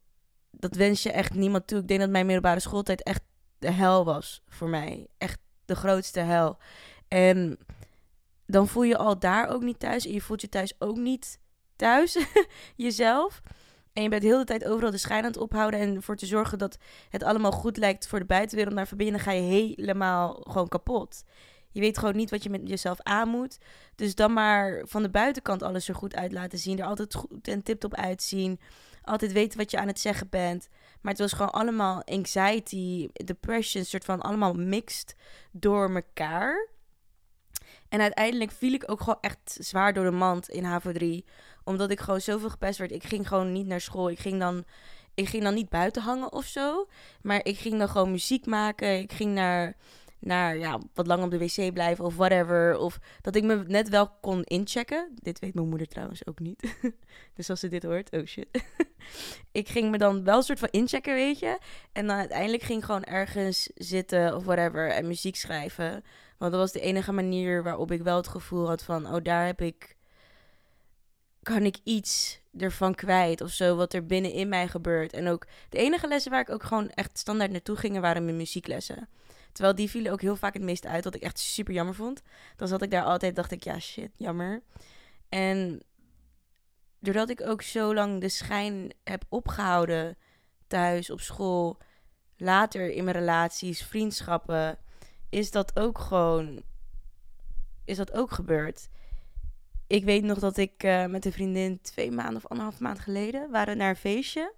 dat 0.59 0.75
wens 0.75 1.03
je 1.03 1.11
echt 1.11 1.33
niemand 1.33 1.67
toe. 1.67 1.79
Ik 1.79 1.87
denk 1.87 1.99
dat 1.99 2.09
mijn 2.09 2.25
middelbare 2.25 2.59
schooltijd 2.59 3.03
echt 3.03 3.21
de 3.59 3.71
hel 3.71 4.05
was 4.05 4.43
voor 4.47 4.69
mij. 4.69 5.07
Echt 5.17 5.39
de 5.65 5.75
grootste 5.75 6.19
hel. 6.19 6.57
En 7.07 7.57
dan 8.45 8.67
voel 8.67 8.83
je 8.83 8.97
al 8.97 9.19
daar 9.19 9.49
ook 9.49 9.61
niet 9.61 9.79
thuis. 9.79 10.05
En 10.05 10.13
je 10.13 10.21
voelt 10.21 10.41
je 10.41 10.49
thuis 10.49 10.73
ook 10.79 10.97
niet 10.97 11.39
thuis, 11.75 12.17
jezelf. 12.75 13.41
En 13.93 14.03
je 14.03 14.09
bent 14.09 14.23
heel 14.23 14.37
de 14.37 14.43
tijd 14.43 14.65
overal 14.65 14.91
de 14.91 14.97
schijn 14.97 15.23
aan 15.23 15.31
het 15.31 15.37
ophouden. 15.37 15.79
En 15.79 15.95
ervoor 15.95 16.15
te 16.15 16.25
zorgen 16.25 16.57
dat 16.57 16.77
het 17.09 17.23
allemaal 17.23 17.51
goed 17.51 17.77
lijkt 17.77 18.07
voor 18.07 18.19
de 18.19 18.25
buitenwereld. 18.25 18.75
Maar 18.75 18.87
van 18.87 18.97
binnen 18.97 19.21
ga 19.21 19.31
je 19.31 19.41
helemaal 19.41 20.33
gewoon 20.33 20.67
kapot. 20.67 21.23
Je 21.77 21.83
weet 21.83 21.97
gewoon 21.97 22.15
niet 22.15 22.29
wat 22.29 22.43
je 22.43 22.49
met 22.49 22.61
jezelf 22.63 23.01
aan 23.01 23.29
moet. 23.29 23.57
Dus 23.95 24.15
dan 24.15 24.33
maar 24.33 24.81
van 24.85 25.01
de 25.01 25.09
buitenkant 25.09 25.63
alles 25.63 25.87
er 25.87 25.95
goed 25.95 26.15
uit 26.15 26.31
laten 26.31 26.59
zien. 26.59 26.79
Er 26.79 26.85
altijd 26.85 27.13
goed 27.13 27.47
en 27.47 27.63
tip-top 27.63 27.95
uitzien. 27.95 28.59
Altijd 29.03 29.31
weten 29.31 29.57
wat 29.57 29.71
je 29.71 29.77
aan 29.77 29.87
het 29.87 29.99
zeggen 29.99 30.29
bent. 30.29 30.67
Maar 31.01 31.11
het 31.11 31.21
was 31.21 31.33
gewoon 31.33 31.51
allemaal 31.51 32.03
anxiety, 32.03 33.07
depression, 33.13 33.85
soort 33.85 34.05
van 34.05 34.21
allemaal 34.21 34.53
mixed 34.53 35.15
door 35.51 35.95
elkaar. 35.95 36.67
En 37.89 38.01
uiteindelijk 38.01 38.51
viel 38.51 38.73
ik 38.73 38.91
ook 38.91 38.99
gewoon 38.99 39.21
echt 39.21 39.57
zwaar 39.59 39.93
door 39.93 40.05
de 40.05 40.11
mand 40.11 40.49
in 40.49 40.63
HAVO 40.63 40.91
3. 40.91 41.25
Omdat 41.63 41.91
ik 41.91 41.99
gewoon 41.99 42.21
zoveel 42.21 42.49
gepest 42.49 42.77
werd. 42.77 42.91
Ik 42.91 43.03
ging 43.03 43.27
gewoon 43.27 43.51
niet 43.51 43.67
naar 43.67 43.81
school. 43.81 44.09
Ik 44.09 44.19
ging 44.19 44.39
dan, 44.39 44.65
ik 45.13 45.27
ging 45.27 45.43
dan 45.43 45.53
niet 45.53 45.69
buiten 45.69 46.01
hangen 46.01 46.31
of 46.31 46.45
zo. 46.45 46.87
Maar 47.21 47.39
ik 47.43 47.57
ging 47.57 47.77
dan 47.77 47.89
gewoon 47.89 48.11
muziek 48.11 48.45
maken. 48.45 48.99
Ik 48.99 49.11
ging 49.11 49.33
naar 49.33 49.75
naar 50.19 50.57
ja, 50.57 50.79
wat 50.93 51.07
lang 51.07 51.23
op 51.23 51.31
de 51.31 51.37
wc 51.37 51.73
blijven 51.73 52.05
of 52.05 52.15
whatever. 52.15 52.77
Of 52.77 52.99
dat 53.21 53.35
ik 53.35 53.43
me 53.43 53.63
net 53.67 53.89
wel 53.89 54.09
kon 54.21 54.43
inchecken. 54.43 55.11
Dit 55.15 55.39
weet 55.39 55.53
mijn 55.53 55.69
moeder 55.69 55.87
trouwens 55.87 56.27
ook 56.27 56.39
niet. 56.39 56.77
dus 57.35 57.49
als 57.49 57.59
ze 57.59 57.67
dit 57.67 57.83
hoort, 57.83 58.11
oh 58.11 58.25
shit. 58.25 58.47
ik 59.51 59.69
ging 59.69 59.91
me 59.91 59.97
dan 59.97 60.23
wel 60.23 60.37
een 60.37 60.43
soort 60.43 60.59
van 60.59 60.69
inchecken, 60.71 61.13
weet 61.13 61.39
je. 61.39 61.57
En 61.91 62.07
dan 62.07 62.17
uiteindelijk 62.17 62.63
ging 62.63 62.79
ik 62.79 62.85
gewoon 62.85 63.03
ergens 63.03 63.69
zitten 63.75 64.35
of 64.35 64.43
whatever 64.43 64.89
en 64.89 65.07
muziek 65.07 65.35
schrijven. 65.35 66.03
Want 66.37 66.51
dat 66.51 66.61
was 66.61 66.71
de 66.71 66.79
enige 66.79 67.11
manier 67.11 67.63
waarop 67.63 67.91
ik 67.91 68.01
wel 68.01 68.17
het 68.17 68.27
gevoel 68.27 68.67
had 68.67 68.83
van, 68.83 69.13
oh 69.13 69.23
daar 69.23 69.45
heb 69.45 69.61
ik, 69.61 69.95
kan 71.43 71.63
ik 71.65 71.77
iets 71.83 72.39
ervan 72.57 72.95
kwijt 72.95 73.41
of 73.41 73.49
zo, 73.49 73.75
wat 73.75 73.93
er 73.93 74.05
binnenin 74.05 74.49
mij 74.49 74.67
gebeurt. 74.67 75.13
En 75.13 75.27
ook 75.27 75.47
de 75.69 75.77
enige 75.77 76.07
lessen 76.07 76.31
waar 76.31 76.41
ik 76.41 76.49
ook 76.49 76.63
gewoon 76.63 76.89
echt 76.89 77.17
standaard 77.17 77.51
naartoe 77.51 77.75
ging, 77.75 77.99
waren 77.99 78.25
mijn 78.25 78.37
muzieklessen. 78.37 79.07
Terwijl 79.57 79.77
die 79.77 79.89
vielen 79.89 80.11
ook 80.11 80.21
heel 80.21 80.35
vaak 80.35 80.53
het 80.53 80.63
meest 80.63 80.85
uit, 80.85 81.03
wat 81.03 81.15
ik 81.15 81.21
echt 81.21 81.39
super 81.39 81.73
jammer 81.73 81.95
vond. 81.95 82.21
Dan 82.55 82.67
zat 82.67 82.81
ik 82.81 82.91
daar 82.91 83.03
altijd, 83.03 83.35
dacht 83.35 83.51
ik, 83.51 83.63
ja 83.63 83.79
shit, 83.79 84.11
jammer. 84.15 84.61
En 85.29 85.81
doordat 86.99 87.29
ik 87.29 87.41
ook 87.41 87.61
zo 87.61 87.93
lang 87.93 88.21
de 88.21 88.29
schijn 88.29 88.93
heb 89.03 89.23
opgehouden 89.29 90.17
thuis, 90.67 91.09
op 91.09 91.19
school, 91.19 91.77
later 92.35 92.89
in 92.89 93.03
mijn 93.03 93.15
relaties, 93.15 93.83
vriendschappen, 93.83 94.77
is 95.29 95.51
dat 95.51 95.79
ook 95.79 95.99
gewoon, 95.99 96.63
is 97.85 97.97
dat 97.97 98.13
ook 98.13 98.31
gebeurd. 98.31 98.89
Ik 99.87 100.03
weet 100.03 100.23
nog 100.23 100.39
dat 100.39 100.57
ik 100.57 100.83
uh, 100.83 101.05
met 101.05 101.25
een 101.25 101.31
vriendin 101.31 101.81
twee 101.81 102.11
maanden 102.11 102.35
of 102.35 102.45
anderhalf 102.45 102.79
maand 102.79 102.99
geleden 102.99 103.51
waren 103.51 103.77
naar 103.77 103.89
een 103.89 103.95
feestje. 103.95 104.53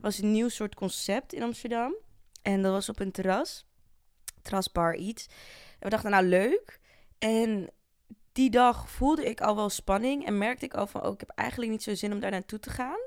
was 0.00 0.18
een 0.18 0.32
nieuw 0.32 0.48
soort 0.48 0.74
concept 0.74 1.32
in 1.32 1.42
Amsterdam. 1.42 1.94
En 2.42 2.62
dat 2.62 2.72
was 2.72 2.88
op 2.88 3.00
een 3.00 3.12
terras 3.12 3.64
terrasbar 4.44 4.96
iets. 4.96 5.26
En 5.78 5.78
we 5.78 5.88
dachten, 5.88 6.10
nou 6.10 6.24
leuk. 6.24 6.80
En 7.18 7.70
die 8.32 8.50
dag 8.50 8.90
voelde 8.90 9.28
ik 9.28 9.40
al 9.40 9.56
wel 9.56 9.68
spanning 9.68 10.26
en 10.26 10.38
merkte 10.38 10.64
ik 10.64 10.74
al 10.74 10.86
van, 10.86 11.02
oh, 11.02 11.12
ik 11.12 11.20
heb 11.20 11.28
eigenlijk 11.28 11.70
niet 11.70 11.82
zo 11.82 11.94
zin 11.94 12.12
om 12.12 12.20
daar 12.20 12.30
naartoe 12.30 12.58
te 12.58 12.70
gaan. 12.70 13.00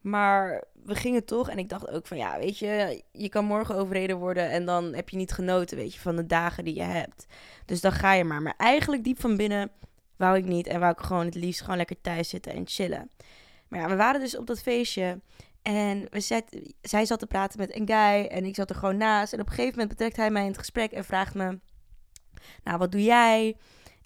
Maar 0.00 0.64
we 0.84 0.94
gingen 0.94 1.24
toch 1.24 1.48
en 1.48 1.58
ik 1.58 1.68
dacht 1.68 1.88
ook 1.88 2.06
van, 2.06 2.16
ja, 2.16 2.38
weet 2.38 2.58
je, 2.58 3.02
je 3.12 3.28
kan 3.28 3.44
morgen 3.44 3.74
overreden 3.74 4.18
worden 4.18 4.50
en 4.50 4.64
dan 4.64 4.94
heb 4.94 5.08
je 5.08 5.16
niet 5.16 5.32
genoten, 5.32 5.76
weet 5.76 5.94
je, 5.94 6.00
van 6.00 6.16
de 6.16 6.26
dagen 6.26 6.64
die 6.64 6.74
je 6.74 6.82
hebt. 6.82 7.26
Dus 7.64 7.80
dan 7.80 7.92
ga 7.92 8.12
je 8.12 8.24
maar. 8.24 8.42
Maar 8.42 8.54
eigenlijk 8.56 9.04
diep 9.04 9.20
van 9.20 9.36
binnen 9.36 9.70
wou 10.16 10.36
ik 10.36 10.44
niet 10.44 10.66
en 10.66 10.80
wou 10.80 10.92
ik 10.92 11.00
gewoon 11.00 11.24
het 11.24 11.34
liefst 11.34 11.60
gewoon 11.60 11.76
lekker 11.76 12.00
thuis 12.00 12.28
zitten 12.28 12.52
en 12.52 12.66
chillen. 12.66 13.10
Maar 13.68 13.80
ja, 13.80 13.88
we 13.88 13.96
waren 13.96 14.20
dus 14.20 14.36
op 14.36 14.46
dat 14.46 14.62
feestje 14.62 15.20
en 15.62 16.06
we 16.10 16.20
zet, 16.20 16.74
zij 16.80 17.04
zat 17.04 17.18
te 17.18 17.26
praten 17.26 17.58
met 17.58 17.76
een 17.76 17.86
guy 17.86 18.26
en 18.26 18.44
ik 18.44 18.54
zat 18.54 18.70
er 18.70 18.76
gewoon 18.76 18.96
naast. 18.96 19.32
En 19.32 19.40
op 19.40 19.46
een 19.46 19.52
gegeven 19.52 19.78
moment 19.78 19.88
betrekt 19.88 20.16
hij 20.16 20.30
mij 20.30 20.42
in 20.42 20.48
het 20.48 20.58
gesprek 20.58 20.92
en 20.92 21.04
vraagt 21.04 21.34
me: 21.34 21.58
Nou, 22.64 22.78
wat 22.78 22.92
doe 22.92 23.02
jij? 23.02 23.56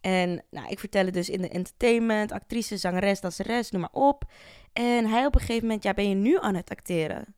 En 0.00 0.44
nou, 0.50 0.68
ik 0.68 0.78
vertel 0.78 1.04
het 1.04 1.14
dus 1.14 1.28
in 1.28 1.42
de 1.42 1.48
entertainment, 1.48 2.32
actrice, 2.32 2.76
zangeres, 2.76 3.20
danseres, 3.20 3.70
noem 3.70 3.80
maar 3.80 3.90
op. 3.92 4.24
En 4.72 5.06
hij 5.06 5.26
op 5.26 5.34
een 5.34 5.40
gegeven 5.40 5.62
moment: 5.62 5.82
Ja, 5.82 5.94
ben 5.94 6.08
je 6.08 6.14
nu 6.14 6.38
aan 6.38 6.54
het 6.54 6.70
acteren? 6.70 7.34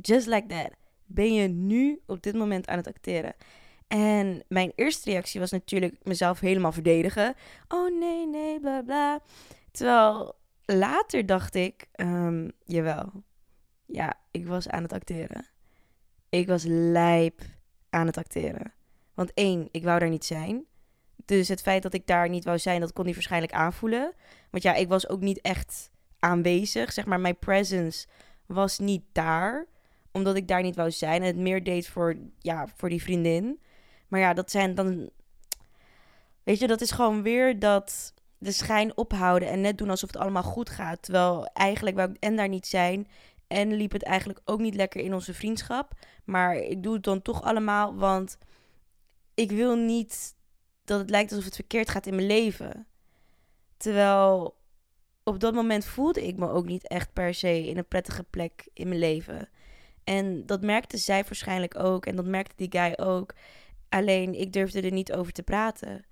Just 0.00 0.26
like 0.26 0.46
that. 0.46 0.70
Ben 1.04 1.34
je 1.34 1.48
nu 1.48 2.02
op 2.06 2.22
dit 2.22 2.34
moment 2.34 2.68
aan 2.68 2.76
het 2.76 2.86
acteren? 2.86 3.34
En 3.88 4.44
mijn 4.48 4.72
eerste 4.74 5.10
reactie 5.10 5.40
was 5.40 5.50
natuurlijk 5.50 5.94
mezelf 6.02 6.40
helemaal 6.40 6.72
verdedigen. 6.72 7.34
Oh 7.68 7.98
nee, 7.98 8.26
nee, 8.26 8.60
bla 8.60 8.82
bla. 8.82 9.20
Terwijl 9.70 10.39
later 10.78 11.26
dacht 11.26 11.54
ik, 11.54 11.86
um, 11.96 12.50
jawel, 12.64 13.12
ja, 13.86 14.14
ik 14.30 14.46
was 14.46 14.68
aan 14.68 14.82
het 14.82 14.92
acteren. 14.92 15.46
Ik 16.28 16.46
was 16.46 16.64
lijp 16.66 17.40
aan 17.90 18.06
het 18.06 18.16
acteren. 18.16 18.72
Want 19.14 19.34
één, 19.34 19.68
ik 19.70 19.84
wou 19.84 19.98
daar 19.98 20.08
niet 20.08 20.24
zijn. 20.24 20.64
Dus 21.24 21.48
het 21.48 21.62
feit 21.62 21.82
dat 21.82 21.94
ik 21.94 22.06
daar 22.06 22.28
niet 22.28 22.44
wou 22.44 22.58
zijn, 22.58 22.80
dat 22.80 22.92
kon 22.92 23.04
hij 23.04 23.14
waarschijnlijk 23.14 23.52
aanvoelen. 23.52 24.12
Want 24.50 24.62
ja, 24.62 24.74
ik 24.74 24.88
was 24.88 25.08
ook 25.08 25.20
niet 25.20 25.40
echt 25.40 25.90
aanwezig. 26.18 26.92
Zeg 26.92 27.06
maar, 27.06 27.20
mijn 27.20 27.38
presence 27.38 28.06
was 28.46 28.78
niet 28.78 29.02
daar. 29.12 29.66
Omdat 30.12 30.36
ik 30.36 30.48
daar 30.48 30.62
niet 30.62 30.76
wou 30.76 30.90
zijn. 30.90 31.20
En 31.20 31.26
het 31.26 31.36
meer 31.36 31.64
deed 31.64 31.88
voor, 31.88 32.16
ja, 32.38 32.66
voor 32.76 32.88
die 32.88 33.02
vriendin. 33.02 33.60
Maar 34.08 34.20
ja, 34.20 34.34
dat 34.34 34.50
zijn 34.50 34.74
dan. 34.74 35.10
Weet 36.42 36.58
je, 36.58 36.66
dat 36.66 36.80
is 36.80 36.90
gewoon 36.90 37.22
weer 37.22 37.58
dat 37.58 38.14
de 38.40 38.52
schijn 38.52 38.96
ophouden 38.96 39.48
en 39.48 39.60
net 39.60 39.78
doen 39.78 39.90
alsof 39.90 40.12
het 40.12 40.20
allemaal 40.20 40.42
goed 40.42 40.70
gaat. 40.70 41.02
Terwijl 41.02 41.46
eigenlijk 41.46 41.96
wou 41.96 42.10
ik 42.10 42.16
en 42.20 42.36
daar 42.36 42.48
niet 42.48 42.66
zijn. 42.66 43.08
En 43.46 43.72
liep 43.72 43.92
het 43.92 44.02
eigenlijk 44.02 44.40
ook 44.44 44.60
niet 44.60 44.74
lekker 44.74 45.00
in 45.00 45.14
onze 45.14 45.34
vriendschap. 45.34 45.92
Maar 46.24 46.56
ik 46.56 46.82
doe 46.82 46.94
het 46.94 47.02
dan 47.02 47.22
toch 47.22 47.42
allemaal, 47.42 47.94
want 47.94 48.38
ik 49.34 49.50
wil 49.50 49.76
niet 49.76 50.34
dat 50.84 50.98
het 50.98 51.10
lijkt 51.10 51.30
alsof 51.30 51.44
het 51.44 51.54
verkeerd 51.54 51.90
gaat 51.90 52.06
in 52.06 52.14
mijn 52.14 52.26
leven. 52.26 52.86
Terwijl 53.76 54.56
op 55.24 55.40
dat 55.40 55.54
moment 55.54 55.84
voelde 55.84 56.26
ik 56.26 56.36
me 56.36 56.48
ook 56.48 56.66
niet 56.66 56.88
echt 56.88 57.12
per 57.12 57.34
se 57.34 57.66
in 57.66 57.78
een 57.78 57.88
prettige 57.88 58.22
plek 58.22 58.68
in 58.72 58.88
mijn 58.88 59.00
leven. 59.00 59.48
En 60.04 60.46
dat 60.46 60.62
merkte 60.62 60.96
zij 60.96 61.24
waarschijnlijk 61.24 61.78
ook. 61.78 62.06
En 62.06 62.16
dat 62.16 62.24
merkte 62.24 62.54
die 62.56 62.80
guy 62.80 62.92
ook. 62.96 63.34
Alleen 63.88 64.34
ik 64.34 64.52
durfde 64.52 64.80
er 64.80 64.92
niet 64.92 65.12
over 65.12 65.32
te 65.32 65.42
praten. 65.42 66.04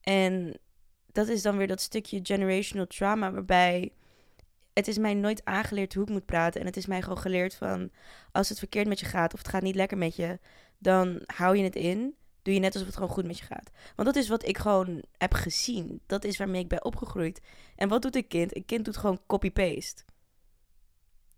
En 0.00 0.58
dat 1.16 1.28
is 1.28 1.42
dan 1.42 1.56
weer 1.56 1.66
dat 1.66 1.80
stukje 1.80 2.20
generational 2.22 2.86
trauma 2.86 3.32
waarbij 3.32 3.92
het 4.72 4.88
is 4.88 4.98
mij 4.98 5.14
nooit 5.14 5.44
aangeleerd 5.44 5.94
hoe 5.94 6.02
ik 6.02 6.08
moet 6.08 6.26
praten. 6.26 6.60
En 6.60 6.66
het 6.66 6.76
is 6.76 6.86
mij 6.86 7.02
gewoon 7.02 7.18
geleerd 7.18 7.54
van 7.54 7.90
als 8.32 8.48
het 8.48 8.58
verkeerd 8.58 8.88
met 8.88 9.00
je 9.00 9.06
gaat 9.06 9.32
of 9.32 9.38
het 9.38 9.48
gaat 9.48 9.62
niet 9.62 9.74
lekker 9.74 9.98
met 9.98 10.16
je, 10.16 10.38
dan 10.78 11.22
hou 11.26 11.56
je 11.56 11.64
het 11.64 11.76
in. 11.76 12.14
Doe 12.42 12.54
je 12.54 12.60
net 12.60 12.72
alsof 12.72 12.86
het 12.86 12.96
gewoon 12.96 13.10
goed 13.10 13.26
met 13.26 13.38
je 13.38 13.44
gaat. 13.44 13.70
Want 13.96 14.08
dat 14.08 14.22
is 14.22 14.28
wat 14.28 14.46
ik 14.48 14.58
gewoon 14.58 15.02
heb 15.18 15.34
gezien. 15.34 16.00
Dat 16.06 16.24
is 16.24 16.36
waarmee 16.36 16.62
ik 16.62 16.68
ben 16.68 16.84
opgegroeid. 16.84 17.40
En 17.76 17.88
wat 17.88 18.02
doet 18.02 18.16
een 18.16 18.28
kind? 18.28 18.56
Een 18.56 18.64
kind 18.64 18.84
doet 18.84 18.96
gewoon 18.96 19.20
copy-paste. 19.26 20.02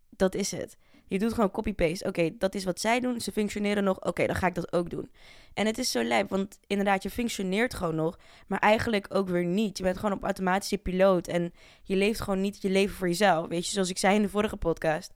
Dat 0.08 0.34
is 0.34 0.50
het. 0.50 0.76
Je 1.08 1.18
doet 1.18 1.32
gewoon 1.32 1.50
copy-paste. 1.50 2.08
Oké, 2.08 2.30
dat 2.38 2.54
is 2.54 2.64
wat 2.64 2.80
zij 2.80 3.00
doen. 3.00 3.20
Ze 3.20 3.32
functioneren 3.32 3.84
nog. 3.84 4.04
Oké, 4.04 4.26
dan 4.26 4.36
ga 4.36 4.46
ik 4.46 4.54
dat 4.54 4.72
ook 4.72 4.90
doen. 4.90 5.10
En 5.54 5.66
het 5.66 5.78
is 5.78 5.90
zo 5.90 6.02
lijp, 6.02 6.28
want 6.28 6.58
inderdaad, 6.66 7.02
je 7.02 7.10
functioneert 7.10 7.74
gewoon 7.74 7.94
nog. 7.94 8.18
Maar 8.46 8.58
eigenlijk 8.58 9.06
ook 9.08 9.28
weer 9.28 9.44
niet. 9.44 9.78
Je 9.78 9.82
bent 9.82 9.98
gewoon 9.98 10.16
op 10.16 10.24
automatische 10.24 10.78
piloot. 10.78 11.26
En 11.26 11.52
je 11.82 11.96
leeft 11.96 12.20
gewoon 12.20 12.40
niet 12.40 12.62
je 12.62 12.70
leven 12.70 12.96
voor 12.96 13.08
jezelf. 13.08 13.48
Weet 13.48 13.66
je, 13.66 13.72
zoals 13.72 13.90
ik 13.90 13.98
zei 13.98 14.14
in 14.14 14.22
de 14.22 14.28
vorige 14.28 14.56
podcast. 14.56 15.12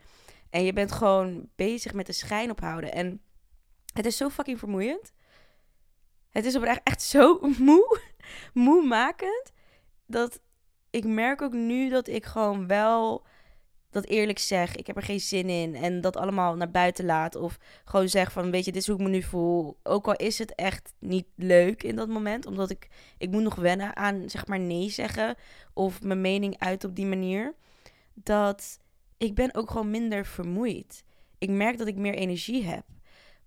En 0.50 0.64
je 0.64 0.72
bent 0.72 0.92
gewoon 0.92 1.48
bezig 1.56 1.92
met 1.92 2.06
de 2.06 2.12
schijn 2.12 2.50
ophouden. 2.50 2.92
En 2.92 3.20
het 3.92 4.06
is 4.06 4.16
zo 4.16 4.28
fucking 4.28 4.58
vermoeiend. 4.58 5.12
Het 6.30 6.44
is 6.44 6.56
oprecht 6.56 6.80
echt 6.84 7.02
zo 7.02 7.38
moe, 7.58 8.00
moe 8.54 8.86
makend. 8.86 9.52
Dat 10.06 10.40
ik 10.90 11.04
merk 11.04 11.42
ook 11.42 11.52
nu 11.52 11.88
dat 11.88 12.08
ik 12.08 12.24
gewoon 12.24 12.66
wel 12.66 13.26
dat 13.92 14.06
eerlijk 14.06 14.38
zeg, 14.38 14.76
ik 14.76 14.86
heb 14.86 14.96
er 14.96 15.02
geen 15.02 15.20
zin 15.20 15.48
in. 15.48 15.74
En 15.74 16.00
dat 16.00 16.16
allemaal 16.16 16.56
naar 16.56 16.70
buiten 16.70 17.04
laat. 17.04 17.36
Of 17.36 17.58
gewoon 17.84 18.08
zeg 18.08 18.32
van, 18.32 18.50
weet 18.50 18.64
je, 18.64 18.72
dit 18.72 18.80
is 18.80 18.86
hoe 18.86 18.96
ik 18.96 19.02
me 19.02 19.08
nu 19.08 19.22
voel. 19.22 19.78
Ook 19.82 20.06
al 20.06 20.16
is 20.16 20.38
het 20.38 20.54
echt 20.54 20.94
niet 20.98 21.26
leuk 21.36 21.82
in 21.82 21.96
dat 21.96 22.08
moment. 22.08 22.46
Omdat 22.46 22.70
ik, 22.70 22.88
ik 23.18 23.30
moet 23.30 23.42
nog 23.42 23.54
wennen 23.54 23.96
aan, 23.96 24.30
zeg 24.30 24.46
maar, 24.46 24.60
nee 24.60 24.90
zeggen. 24.90 25.36
Of 25.74 26.02
mijn 26.02 26.20
mening 26.20 26.58
uit 26.58 26.84
op 26.84 26.96
die 26.96 27.06
manier. 27.06 27.54
Dat 28.14 28.80
ik 29.18 29.34
ben 29.34 29.54
ook 29.54 29.70
gewoon 29.70 29.90
minder 29.90 30.26
vermoeid. 30.26 31.04
Ik 31.38 31.50
merk 31.50 31.78
dat 31.78 31.86
ik 31.86 31.96
meer 31.96 32.14
energie 32.14 32.64
heb. 32.64 32.84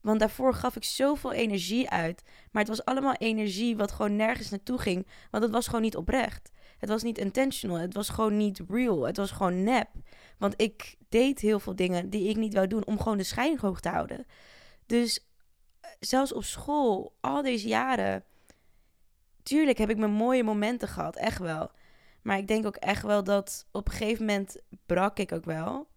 Want 0.01 0.19
daarvoor 0.19 0.53
gaf 0.53 0.75
ik 0.75 0.83
zoveel 0.83 1.33
energie 1.33 1.89
uit. 1.89 2.23
Maar 2.51 2.61
het 2.61 2.71
was 2.77 2.85
allemaal 2.85 3.13
energie 3.13 3.77
wat 3.77 3.91
gewoon 3.91 4.15
nergens 4.15 4.49
naartoe 4.49 4.77
ging. 4.77 5.07
Want 5.31 5.43
het 5.43 5.51
was 5.51 5.65
gewoon 5.65 5.81
niet 5.81 5.95
oprecht. 5.95 6.51
Het 6.77 6.89
was 6.89 7.03
niet 7.03 7.17
intentional. 7.17 7.77
Het 7.77 7.93
was 7.93 8.09
gewoon 8.09 8.37
niet 8.37 8.61
real. 8.67 9.05
Het 9.05 9.17
was 9.17 9.31
gewoon 9.31 9.63
nep. 9.63 9.89
Want 10.37 10.53
ik 10.61 10.95
deed 11.09 11.39
heel 11.39 11.59
veel 11.59 11.75
dingen 11.75 12.09
die 12.09 12.29
ik 12.29 12.35
niet 12.35 12.53
wou 12.53 12.67
doen 12.67 12.85
om 12.85 12.97
gewoon 12.97 13.17
de 13.17 13.23
schijn 13.23 13.59
hoog 13.59 13.79
te 13.79 13.89
houden. 13.89 14.25
Dus 14.85 15.19
eh, 15.81 15.89
zelfs 15.99 16.33
op 16.33 16.43
school, 16.43 17.15
al 17.19 17.41
deze 17.41 17.67
jaren. 17.67 18.23
Tuurlijk 19.43 19.77
heb 19.77 19.89
ik 19.89 19.97
mijn 19.97 20.11
mooie 20.11 20.43
momenten 20.43 20.87
gehad, 20.87 21.15
echt 21.15 21.39
wel. 21.39 21.71
Maar 22.21 22.37
ik 22.37 22.47
denk 22.47 22.65
ook 22.65 22.75
echt 22.75 23.03
wel 23.03 23.23
dat 23.23 23.67
op 23.71 23.87
een 23.87 23.93
gegeven 23.93 24.25
moment 24.25 24.57
brak 24.85 25.19
ik 25.19 25.31
ook 25.31 25.45
wel. 25.45 25.87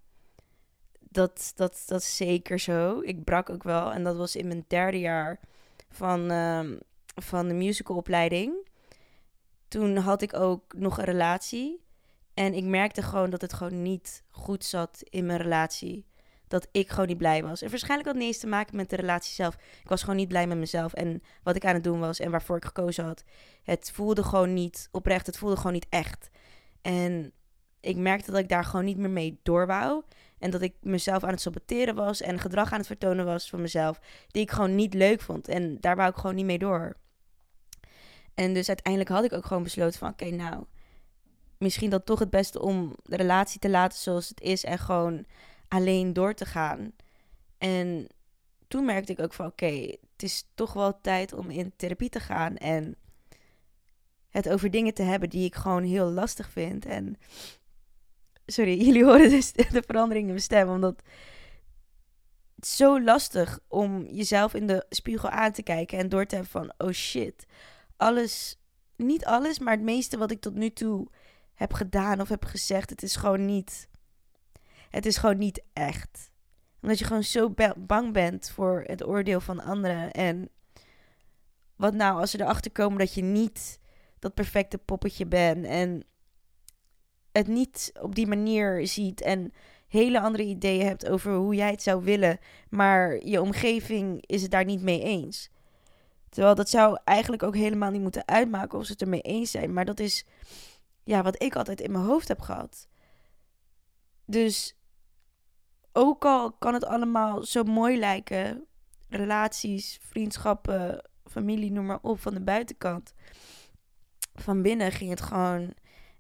Dat, 1.01 1.53
dat, 1.57 1.83
dat 1.87 2.01
is 2.01 2.17
zeker 2.17 2.59
zo. 2.59 3.01
Ik 3.01 3.25
brak 3.25 3.51
ook 3.51 3.63
wel. 3.63 3.93
En 3.93 4.05
dat 4.05 4.17
was 4.17 4.37
in 4.37 4.47
mijn 4.47 4.65
derde 4.67 4.99
jaar 4.99 5.41
van, 5.91 6.33
uh, 6.33 6.71
van 7.15 7.49
de 7.49 7.55
musicalopleiding. 7.55 8.68
Toen 9.69 9.97
had 9.97 10.23
ik 10.23 10.35
ook 10.35 10.75
nog 10.77 10.99
een 10.99 11.05
relatie. 11.05 11.87
En 12.35 12.55
ik 12.55 12.65
merkte 12.65 13.03
gewoon 13.03 13.31
dat 13.31 13.41
het 13.41 13.53
gewoon 13.53 13.83
niet 13.83 14.23
goed 14.31 14.65
zat 14.65 15.03
in 15.03 15.27
mijn 15.27 15.39
relatie. 15.39 16.07
Dat 16.49 16.69
ik 16.73 16.89
gewoon 16.89 17.07
niet 17.07 17.19
blij 17.19 17.43
was. 17.43 17.63
En 17.63 17.71
waarschijnlijk 17.71 18.09
had 18.09 18.19
niet 18.19 18.27
eens 18.27 18.39
te 18.39 18.47
maken 18.47 18.77
met 18.77 18.91
de 18.91 18.97
relatie 18.97 19.35
zelf. 19.35 19.55
Ik 19.55 19.89
was 19.89 20.01
gewoon 20.01 20.17
niet 20.17 20.29
blij 20.29 20.47
met 20.47 20.59
mezelf 20.59 20.93
en 20.93 21.23
wat 21.43 21.57
ik 21.57 21.65
aan 21.65 21.75
het 21.75 21.85
doen 21.85 22.01
was 22.01 22.21
en 22.21 22.31
waarvoor 22.31 22.57
ik 22.57 22.65
gekozen 22.65 23.05
had. 23.05 23.25
Het 23.63 23.91
voelde 23.95 24.23
gewoon 24.23 24.55
niet 24.55 24.89
oprecht. 24.91 25.27
Het 25.27 25.39
voelde 25.39 25.57
gewoon 25.57 25.73
niet 25.73 25.87
echt. 25.89 26.29
En 26.83 27.33
ik 27.81 27.97
merkte 27.97 28.31
dat 28.31 28.41
ik 28.41 28.49
daar 28.49 28.65
gewoon 28.65 28.85
niet 28.85 28.97
meer 28.97 29.11
mee 29.11 29.41
door 29.43 29.67
wou. 29.67 30.03
En 30.39 30.51
dat 30.51 30.63
ik 30.63 30.75
mezelf 30.81 31.25
aan 31.25 31.31
het 31.31 31.41
saboteren 31.41 31.95
was 31.95 32.21
en 32.21 32.39
gedrag 32.39 32.73
aan 32.73 32.79
het 32.79 32.87
vertonen 32.87 33.25
was 33.25 33.49
van 33.49 33.61
mezelf. 33.61 34.01
Die 34.27 34.43
ik 34.43 34.51
gewoon 34.51 34.75
niet 34.75 34.95
leuk 34.95 35.21
vond. 35.21 35.49
En 35.49 35.81
daar 35.81 35.97
wou 35.97 36.11
ik 36.11 36.17
gewoon 36.17 36.37
niet 36.37 36.45
mee 36.45 36.59
door. 36.59 36.97
En 38.39 38.55
dus 38.55 38.69
uiteindelijk 38.69 39.15
had 39.15 39.25
ik 39.25 39.33
ook 39.33 39.47
gewoon 39.47 39.63
besloten 39.63 39.99
van... 39.99 40.11
Oké, 40.11 40.31
nou, 40.31 40.65
misschien 41.57 41.91
dan 41.91 42.05
toch 42.05 42.19
het 42.19 42.31
beste 42.31 42.61
om 42.61 42.95
de 43.03 43.17
relatie 43.17 43.61
te 43.61 43.71
laten 43.71 43.99
zoals 43.99 44.29
het 44.29 44.41
is... 44.41 44.65
en 44.65 44.79
gewoon 44.79 45.25
alleen 45.69 46.13
door 46.13 46.35
te 46.35 46.45
gaan. 46.45 46.93
En 47.59 48.07
toen 48.69 48.85
merkte 48.85 49.13
ik 49.13 49.21
ook 49.21 49.33
van... 49.33 49.47
Oké, 49.47 49.67
het 50.13 50.23
is 50.23 50.49
toch 50.55 50.73
wel 50.73 51.01
tijd 51.01 51.33
om 51.33 51.51
in 51.51 51.73
therapie 51.77 52.09
te 52.09 52.21
gaan... 52.21 52.57
en 52.57 52.97
het 54.29 54.49
over 54.49 54.71
dingen 54.71 54.95
te 54.95 55.03
hebben 55.03 55.31
die 55.31 55.45
ik 55.45 55.55
gewoon 55.55 55.85
heel 55.85 56.11
lastig 56.11 56.51
vind. 56.51 56.87
En 56.87 57.17
sorry, 58.47 58.81
jullie 58.87 59.05
horen 59.05 59.31
dus 59.31 59.53
de 59.53 59.83
verandering 59.87 60.25
in 60.25 60.33
mijn 60.33 60.43
stem, 60.43 60.69
omdat 60.69 61.03
het 62.55 62.67
zo 62.67 63.03
lastig 63.03 63.61
om 63.69 64.07
jezelf 64.07 64.55
in 64.55 64.67
de 64.67 64.87
spiegel 64.89 65.29
aan 65.29 65.53
te 65.53 65.63
kijken 65.63 65.99
en 65.99 66.09
door 66.09 66.27
te 66.27 66.35
hebben 66.35 66.53
van, 66.53 66.73
oh 66.77 66.93
shit, 66.93 67.47
alles, 67.99 68.59
niet 68.97 69.25
alles, 69.25 69.59
maar 69.59 69.75
het 69.75 69.83
meeste 69.83 70.19
wat 70.19 70.31
ik 70.31 70.41
tot 70.41 70.55
nu 70.55 70.71
toe 70.71 71.09
heb 71.55 71.73
gedaan 71.73 72.21
of 72.21 72.29
heb 72.29 72.45
gezegd, 72.45 72.91
het 72.91 73.03
is 73.03 73.17
gewoon 73.17 73.45
niet, 73.45 73.89
het 74.91 75.07
is 75.07 75.17
gewoon 75.17 75.39
niet 75.39 75.63
echt. 75.73 76.31
Omdat 76.83 76.99
je 76.99 77.05
gewoon 77.05 77.25
zo 77.25 77.55
bang 77.77 78.13
bent 78.13 78.51
voor 78.51 78.85
het 78.87 79.07
oordeel 79.07 79.41
van 79.41 79.61
anderen. 79.61 80.13
En 80.13 80.49
wat 81.77 81.95
nou 81.95 82.21
als 82.21 82.31
ze 82.31 82.41
erachter 82.41 82.71
komen 82.71 82.99
dat 82.99 83.15
je 83.15 83.23
niet 83.23 83.81
dat 84.19 84.35
perfecte 84.35 84.79
poppetje 84.79 85.27
bent 85.27 85.65
en 85.65 86.05
het 87.33 87.47
niet 87.47 87.93
op 88.01 88.15
die 88.15 88.27
manier 88.27 88.87
ziet 88.87 89.21
en 89.21 89.53
hele 89.89 90.21
andere 90.21 90.45
ideeën 90.45 90.87
hebt 90.87 91.09
over 91.09 91.35
hoe 91.35 91.55
jij 91.55 91.71
het 91.71 91.83
zou 91.83 92.05
willen, 92.05 92.39
maar 92.69 93.27
je 93.27 93.41
omgeving 93.41 94.27
is 94.27 94.43
het 94.43 94.51
daar 94.51 94.65
niet 94.65 94.83
mee 94.83 95.03
eens. 95.03 95.51
Terwijl 96.29 96.55
dat 96.55 96.69
zou 96.69 96.99
eigenlijk 97.05 97.43
ook 97.43 97.57
helemaal 97.57 97.91
niet 97.91 98.03
moeten 98.03 98.29
uitmaken 98.29 98.79
of 98.79 98.85
ze 98.85 98.93
het 98.93 99.03
ermee 99.03 99.21
eens 99.21 99.51
zijn, 99.51 99.73
maar 99.73 99.85
dat 99.85 100.01
is 100.01 100.25
ja, 101.05 101.23
wat 101.23 101.43
ik 101.43 101.57
altijd 101.57 101.81
in 101.81 101.93
mijn 101.93 102.05
hoofd 102.05 102.29
heb 102.29 102.41
gehad. 102.41 102.89
Dus 104.25 104.77
ook 105.93 106.25
al 106.25 106.53
kan 106.53 106.75
het 106.75 106.85
allemaal 106.85 107.43
zo 107.45 107.63
mooi 107.65 107.99
lijken, 107.99 108.65
relaties, 109.09 109.99
vriendschappen, 110.03 111.11
familie, 111.25 111.73
noem 111.73 111.87
maar 111.87 111.99
op, 112.03 112.21
van 112.21 112.35
de 112.35 112.41
buitenkant. 112.41 113.15
Van 114.35 114.63
binnen 114.63 114.93
ging 114.93 115.11
het 115.11 115.21
gewoon 115.21 115.75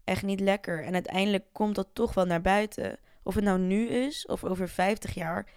echt 0.04 0.22
niet 0.22 0.40
lekker. 0.40 0.84
En 0.84 0.94
uiteindelijk 0.94 1.44
komt 1.52 1.74
dat 1.74 1.88
toch 1.92 2.14
wel 2.14 2.24
naar 2.24 2.40
buiten. 2.40 2.98
Of 3.22 3.34
het 3.34 3.44
nou 3.44 3.58
nu 3.58 3.88
is 3.88 4.26
of 4.26 4.44
over 4.44 4.68
50 4.68 5.14
jaar, 5.14 5.50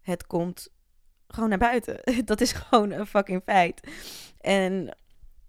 het 0.00 0.26
komt 0.26 0.68
gewoon 1.28 1.48
naar 1.48 1.58
buiten. 1.58 2.00
Dat 2.24 2.40
is 2.40 2.52
gewoon 2.52 2.90
een 2.90 3.06
fucking 3.06 3.42
feit. 3.44 3.80
En 4.40 4.96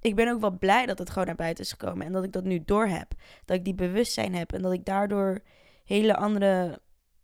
ik 0.01 0.15
ben 0.15 0.29
ook 0.31 0.41
wel 0.41 0.57
blij 0.57 0.85
dat 0.85 0.99
het 0.99 1.09
gewoon 1.09 1.27
naar 1.27 1.35
buiten 1.35 1.63
is 1.63 1.71
gekomen. 1.71 2.05
En 2.05 2.11
dat 2.11 2.23
ik 2.23 2.31
dat 2.31 2.43
nu 2.43 2.61
door 2.65 2.87
heb. 2.87 3.13
Dat 3.45 3.57
ik 3.57 3.63
die 3.63 3.75
bewustzijn 3.75 4.35
heb. 4.35 4.53
En 4.53 4.61
dat 4.61 4.73
ik 4.73 4.85
daardoor 4.85 5.39
hele 5.85 6.15
andere 6.15 6.81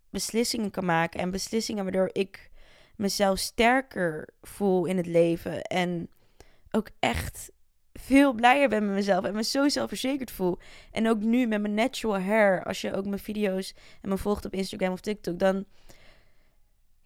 beslissingen 0.09 0.71
kan 0.71 0.85
maken. 0.85 1.19
En 1.19 1.31
beslissingen 1.31 1.83
waardoor 1.83 2.09
ik 2.11 2.49
mezelf 2.95 3.39
sterker 3.39 4.29
voel 4.41 4.85
in 4.85 4.97
het 4.97 5.07
leven. 5.07 5.61
En 5.61 6.09
ook 6.71 6.89
echt 6.99 7.51
veel 7.93 8.33
blijer 8.33 8.69
ben 8.69 8.85
met 8.85 8.95
mezelf 8.95 9.25
en 9.25 9.33
me 9.33 9.43
zo 9.43 9.69
zelfverzekerd 9.69 10.31
voel. 10.31 10.57
En 10.91 11.09
ook 11.09 11.19
nu 11.19 11.47
met 11.47 11.61
mijn 11.61 11.73
natural 11.73 12.19
hair, 12.19 12.63
als 12.63 12.81
je 12.81 12.93
ook 12.93 13.05
mijn 13.05 13.19
video's 13.19 13.73
en 14.01 14.09
me 14.09 14.17
volgt 14.17 14.45
op 14.45 14.53
Instagram 14.53 14.91
of 14.91 14.99
TikTok, 14.99 15.39
dan... 15.39 15.65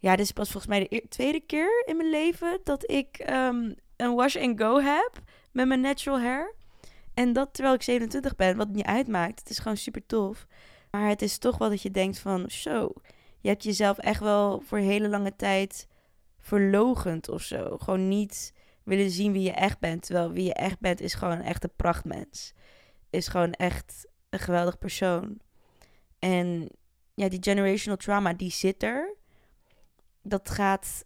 Ja, 0.00 0.16
dit 0.16 0.24
is 0.24 0.32
pas 0.32 0.50
volgens 0.50 0.72
mij 0.72 0.88
de 0.88 1.06
tweede 1.08 1.40
keer 1.40 1.84
in 1.86 1.96
mijn 1.96 2.10
leven 2.10 2.60
dat 2.64 2.90
ik 2.90 3.18
ehm, 3.18 3.72
een 3.96 4.14
wash 4.14 4.36
and 4.36 4.60
go 4.60 4.80
heb 4.80 5.10
met 5.52 5.66
mijn 5.66 5.80
natural 5.80 6.20
hair. 6.20 6.54
En 7.14 7.32
dat 7.32 7.54
terwijl 7.54 7.74
ik 7.74 7.82
27 7.82 8.36
ben, 8.36 8.56
wat 8.56 8.68
niet 8.68 8.84
uitmaakt. 8.84 9.38
Het 9.38 9.50
is 9.50 9.58
gewoon 9.58 9.76
super 9.76 10.06
tof. 10.06 10.46
Maar 10.90 11.08
het 11.08 11.22
is 11.22 11.38
toch 11.38 11.58
wel 11.58 11.68
dat 11.68 11.82
je 11.82 11.90
denkt 11.90 12.18
van, 12.18 12.50
zo, 12.50 12.92
je 13.40 13.48
hebt 13.48 13.64
jezelf 13.64 13.98
echt 13.98 14.20
wel 14.20 14.60
voor 14.60 14.78
hele 14.78 15.08
lange 15.08 15.36
tijd 15.36 15.88
verlogend 16.38 17.28
of 17.28 17.42
zo. 17.42 17.76
Gewoon 17.78 18.08
niet 18.08 18.52
willen 18.84 19.10
zien 19.10 19.32
wie 19.32 19.42
je 19.42 19.52
echt 19.52 19.78
bent. 19.78 20.02
Terwijl 20.02 20.30
wie 20.30 20.44
je 20.44 20.54
echt 20.54 20.80
bent 20.80 21.00
is 21.00 21.14
gewoon 21.14 21.38
een 21.38 21.44
echte 21.44 21.68
prachtmens. 21.68 22.52
Is 23.10 23.28
gewoon 23.28 23.52
echt 23.52 24.06
een 24.30 24.38
geweldig 24.38 24.78
persoon. 24.78 25.40
En 26.18 26.68
ja, 27.14 27.28
die 27.28 27.42
generational 27.42 27.98
trauma, 27.98 28.32
die 28.32 28.50
zit 28.50 28.82
er. 28.82 29.14
Dat 30.22 30.50
gaat. 30.50 31.04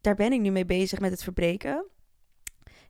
Daar 0.00 0.14
ben 0.14 0.32
ik 0.32 0.40
nu 0.40 0.50
mee 0.50 0.64
bezig 0.64 1.00
met 1.00 1.10
het 1.10 1.22
verbreken. 1.22 1.86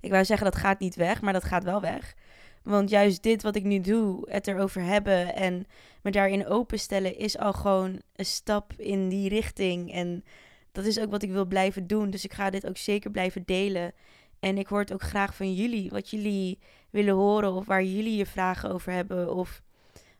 Ik 0.00 0.10
wou 0.10 0.24
zeggen 0.24 0.50
dat 0.50 0.60
gaat 0.60 0.78
niet 0.78 0.94
weg, 0.94 1.20
maar 1.20 1.32
dat 1.32 1.44
gaat 1.44 1.64
wel 1.64 1.80
weg. 1.80 2.14
Want 2.62 2.90
juist 2.90 3.22
dit 3.22 3.42
wat 3.42 3.56
ik 3.56 3.64
nu 3.64 3.80
doe, 3.80 4.30
het 4.30 4.46
erover 4.46 4.82
hebben 4.82 5.34
en 5.34 5.66
me 6.02 6.10
daarin 6.10 6.46
openstellen, 6.46 7.16
is 7.16 7.38
al 7.38 7.52
gewoon 7.52 8.00
een 8.16 8.24
stap 8.24 8.72
in 8.76 9.08
die 9.08 9.28
richting. 9.28 9.92
En 9.92 10.24
dat 10.72 10.84
is 10.84 11.00
ook 11.00 11.10
wat 11.10 11.22
ik 11.22 11.30
wil 11.30 11.46
blijven 11.46 11.86
doen. 11.86 12.10
Dus 12.10 12.24
ik 12.24 12.32
ga 12.32 12.50
dit 12.50 12.66
ook 12.66 12.76
zeker 12.76 13.10
blijven 13.10 13.42
delen. 13.44 13.92
En 14.40 14.58
ik 14.58 14.66
hoor 14.66 14.78
het 14.78 14.92
ook 14.92 15.02
graag 15.02 15.34
van 15.36 15.54
jullie, 15.54 15.90
wat 15.90 16.10
jullie 16.10 16.58
willen 16.90 17.14
horen 17.14 17.52
of 17.52 17.66
waar 17.66 17.84
jullie 17.84 18.16
je 18.16 18.26
vragen 18.26 18.70
over 18.70 18.92
hebben 18.92 19.34
of 19.34 19.62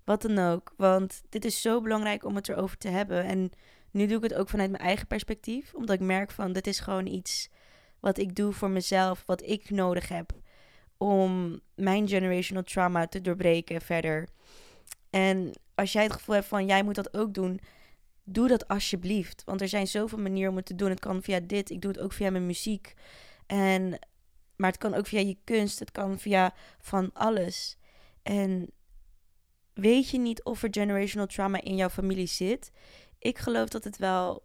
wat 0.05 0.23
dan 0.23 0.38
ook. 0.38 0.73
Want 0.77 1.23
dit 1.29 1.45
is 1.45 1.61
zo 1.61 1.81
belangrijk 1.81 2.25
om 2.25 2.37
het 2.37 2.49
erover 2.49 2.79
te 2.79 2.88
hebben. 2.88 3.25
En 3.25 3.51
nu 3.93 4.07
doe 4.07 4.17
ik 4.17 4.23
het 4.23 4.35
ook 4.35 4.49
vanuit 4.49 4.71
mijn 4.71 4.83
eigen 4.83 5.07
perspectief, 5.07 5.75
omdat 5.75 5.95
ik 5.95 6.01
merk 6.01 6.31
van 6.31 6.53
dit 6.53 6.67
is 6.67 6.81
gewoon 6.81 7.07
iets 7.07 7.49
wat 8.01 8.19
ik 8.19 8.35
doe 8.35 8.53
voor 8.53 8.71
mezelf, 8.71 9.23
wat 9.27 9.43
ik 9.43 9.71
nodig 9.71 10.09
heb 10.09 10.33
om 10.97 11.61
mijn 11.75 12.09
generational 12.09 12.63
trauma 12.63 13.07
te 13.07 13.21
doorbreken 13.21 13.81
verder. 13.81 14.29
En 15.11 15.53
als 15.75 15.93
jij 15.93 16.03
het 16.03 16.13
gevoel 16.13 16.35
hebt 16.35 16.47
van 16.47 16.67
jij 16.67 16.83
moet 16.83 16.95
dat 16.95 17.17
ook 17.17 17.35
doen, 17.35 17.61
doe 18.25 18.49
dat 18.49 18.69
alsjeblieft. 18.69 19.43
Want 19.45 19.61
er 19.61 19.69
zijn 19.69 19.87
zoveel 19.87 20.19
manieren 20.19 20.51
om 20.51 20.57
het 20.57 20.67
te 20.67 20.75
doen. 20.75 20.91
Het 20.91 21.01
kan 21.01 21.23
via 21.23 21.41
dit, 21.41 21.71
ik 21.71 21.81
doe 21.81 21.91
het 21.91 22.01
ook 22.01 22.13
via 22.13 22.31
mijn 22.31 22.47
muziek. 22.47 22.95
En, 23.47 23.99
maar 24.57 24.71
het 24.71 24.79
kan 24.79 24.95
ook 24.95 25.07
via 25.07 25.21
je 25.21 25.37
kunst, 25.45 25.79
het 25.79 25.91
kan 25.91 26.19
via 26.19 26.55
van 26.81 27.11
alles. 27.13 27.77
En 28.23 28.71
weet 29.73 30.11
je 30.11 30.19
niet 30.19 30.43
of 30.43 30.63
er 30.63 30.69
generational 30.71 31.27
trauma 31.27 31.61
in 31.63 31.77
jouw 31.77 31.91
familie 31.91 32.27
zit? 32.27 32.71
Ik 33.23 33.39
geloof 33.39 33.69
dat 33.69 33.85
het 33.85 33.97
wel 33.97 34.43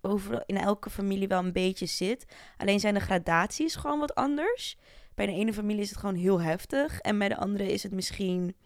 over, 0.00 0.42
in 0.46 0.56
elke 0.56 0.90
familie 0.90 1.28
wel 1.28 1.38
een 1.38 1.52
beetje 1.52 1.86
zit. 1.86 2.26
Alleen 2.56 2.80
zijn 2.80 2.94
de 2.94 3.00
gradaties 3.00 3.76
gewoon 3.76 3.98
wat 3.98 4.14
anders. 4.14 4.76
Bij 5.14 5.26
de 5.26 5.32
ene 5.32 5.52
familie 5.52 5.82
is 5.82 5.90
het 5.90 5.98
gewoon 5.98 6.14
heel 6.14 6.40
heftig. 6.40 7.00
En 7.00 7.18
bij 7.18 7.28
de 7.28 7.36
andere 7.36 7.72
is 7.72 7.82
het 7.82 7.92
misschien 7.92 8.56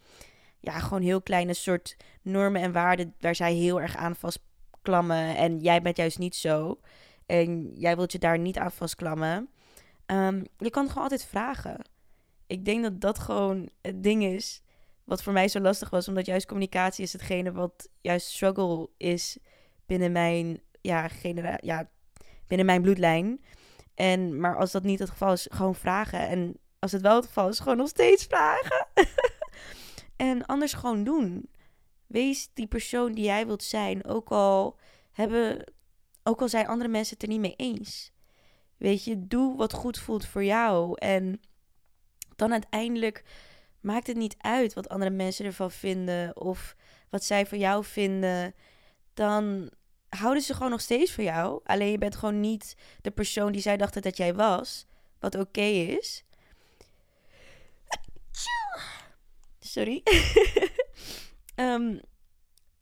ja, 0.61 0.79
gewoon 0.79 1.03
heel 1.03 1.23
kleine 1.23 1.55
soort 1.55 1.97
normen 2.23 2.61
en 2.61 2.73
waarden 2.73 3.15
waar 3.21 3.35
zij 3.35 3.55
heel 3.55 3.81
erg 3.81 3.97
aan 3.97 4.17
vastklammen. 4.17 5.37
En 5.37 5.59
jij 5.59 5.83
bent 5.83 5.97
juist 5.97 6.19
niet 6.19 6.37
zo. 6.37 6.81
En 7.27 7.73
jij 7.75 7.97
wilt 7.97 8.12
je 8.12 8.19
daar 8.19 8.38
niet 8.38 8.59
aan 8.59 8.73
vastklammen. 8.73 9.49
Um, 10.07 10.45
je 10.59 10.71
kan 10.71 10.88
gewoon 10.88 11.03
altijd 11.03 11.25
vragen. 11.25 11.85
Ik 12.47 12.65
denk 12.65 12.83
dat 12.83 13.01
dat 13.01 13.19
gewoon 13.19 13.69
het 13.83 14.03
ding 14.03 14.25
is. 14.25 14.62
Wat 15.05 15.23
voor 15.23 15.33
mij 15.33 15.49
zo 15.49 15.61
lastig 15.61 15.91
was. 15.91 16.09
Omdat 16.09 16.27
juist 16.27 16.47
communicatie 16.47 17.05
is 17.05 17.12
hetgene 17.12 17.53
wat 17.53 17.88
juist 18.01 18.27
struggle 18.27 18.88
is 18.97 19.38
binnen 19.87 20.12
mijn, 20.12 20.61
ja, 20.81 21.09
genera 21.09 21.59
ja, 21.61 21.91
binnen 22.47 22.67
mijn 22.67 22.83
bloedlijn. 22.83 23.45
En, 23.95 24.41
maar 24.41 24.57
als 24.57 24.73
dat 24.73 24.83
niet 24.83 24.99
het 24.99 25.11
geval 25.11 25.33
is, 25.33 25.47
gewoon 25.51 25.75
vragen. 25.75 26.29
En 26.29 26.57
als 26.79 26.93
het 26.93 27.03
wel 27.03 27.17
het 27.17 27.27
geval 27.27 27.49
is, 27.49 27.59
gewoon 27.59 27.77
nog 27.77 27.88
steeds 27.88 28.25
vragen. 28.25 28.87
En 30.17 30.47
anders 30.47 30.73
gewoon 30.73 31.05
doen. 31.05 31.51
Wees 32.07 32.51
die 32.55 32.67
persoon 32.67 33.12
die 33.12 33.25
jij 33.25 33.47
wilt 33.47 33.62
zijn. 33.62 34.05
Ook 34.05 34.29
al, 34.29 34.79
hebben, 35.12 35.73
ook 36.23 36.41
al 36.41 36.49
zijn 36.49 36.67
andere 36.67 36.91
mensen 36.91 37.15
het 37.15 37.23
er 37.23 37.29
niet 37.29 37.41
mee 37.41 37.57
eens. 37.57 38.12
Weet 38.77 39.05
je, 39.05 39.27
doe 39.27 39.57
wat 39.57 39.73
goed 39.73 39.99
voelt 39.99 40.27
voor 40.27 40.45
jou. 40.45 40.95
En 40.99 41.41
dan 42.37 42.53
uiteindelijk 42.53 43.25
maakt 43.83 44.07
het 44.07 44.16
niet 44.16 44.35
uit 44.38 44.75
wat 44.75 44.88
andere 44.88 45.11
mensen 45.11 45.45
ervan 45.45 45.71
vinden 45.71 46.37
of 46.37 46.77
wat 47.11 47.25
zij 47.25 47.47
van 47.47 47.59
jou 47.59 47.85
vinden. 47.85 48.55
Dan 49.14 49.71
houden 50.09 50.42
ze 50.42 50.55
gewoon 50.55 50.71
nog 50.71 50.81
steeds 50.81 51.12
van 51.12 51.25
jou. 51.25 51.61
Alleen 51.64 51.90
je 51.90 51.99
bent 51.99 52.16
gewoon 52.16 52.40
niet 52.40 52.77
de 53.01 53.11
persoon 53.11 53.53
die 53.53 53.61
zij 53.61 53.77
dachten 53.77 54.03
dat 54.03 54.16
jij 54.16 54.35
was. 54.35 54.87
Wat 55.18 55.35
oké 55.35 55.61
is. 55.61 56.25
Sorry. 59.61 60.03
Ehm, 61.55 61.99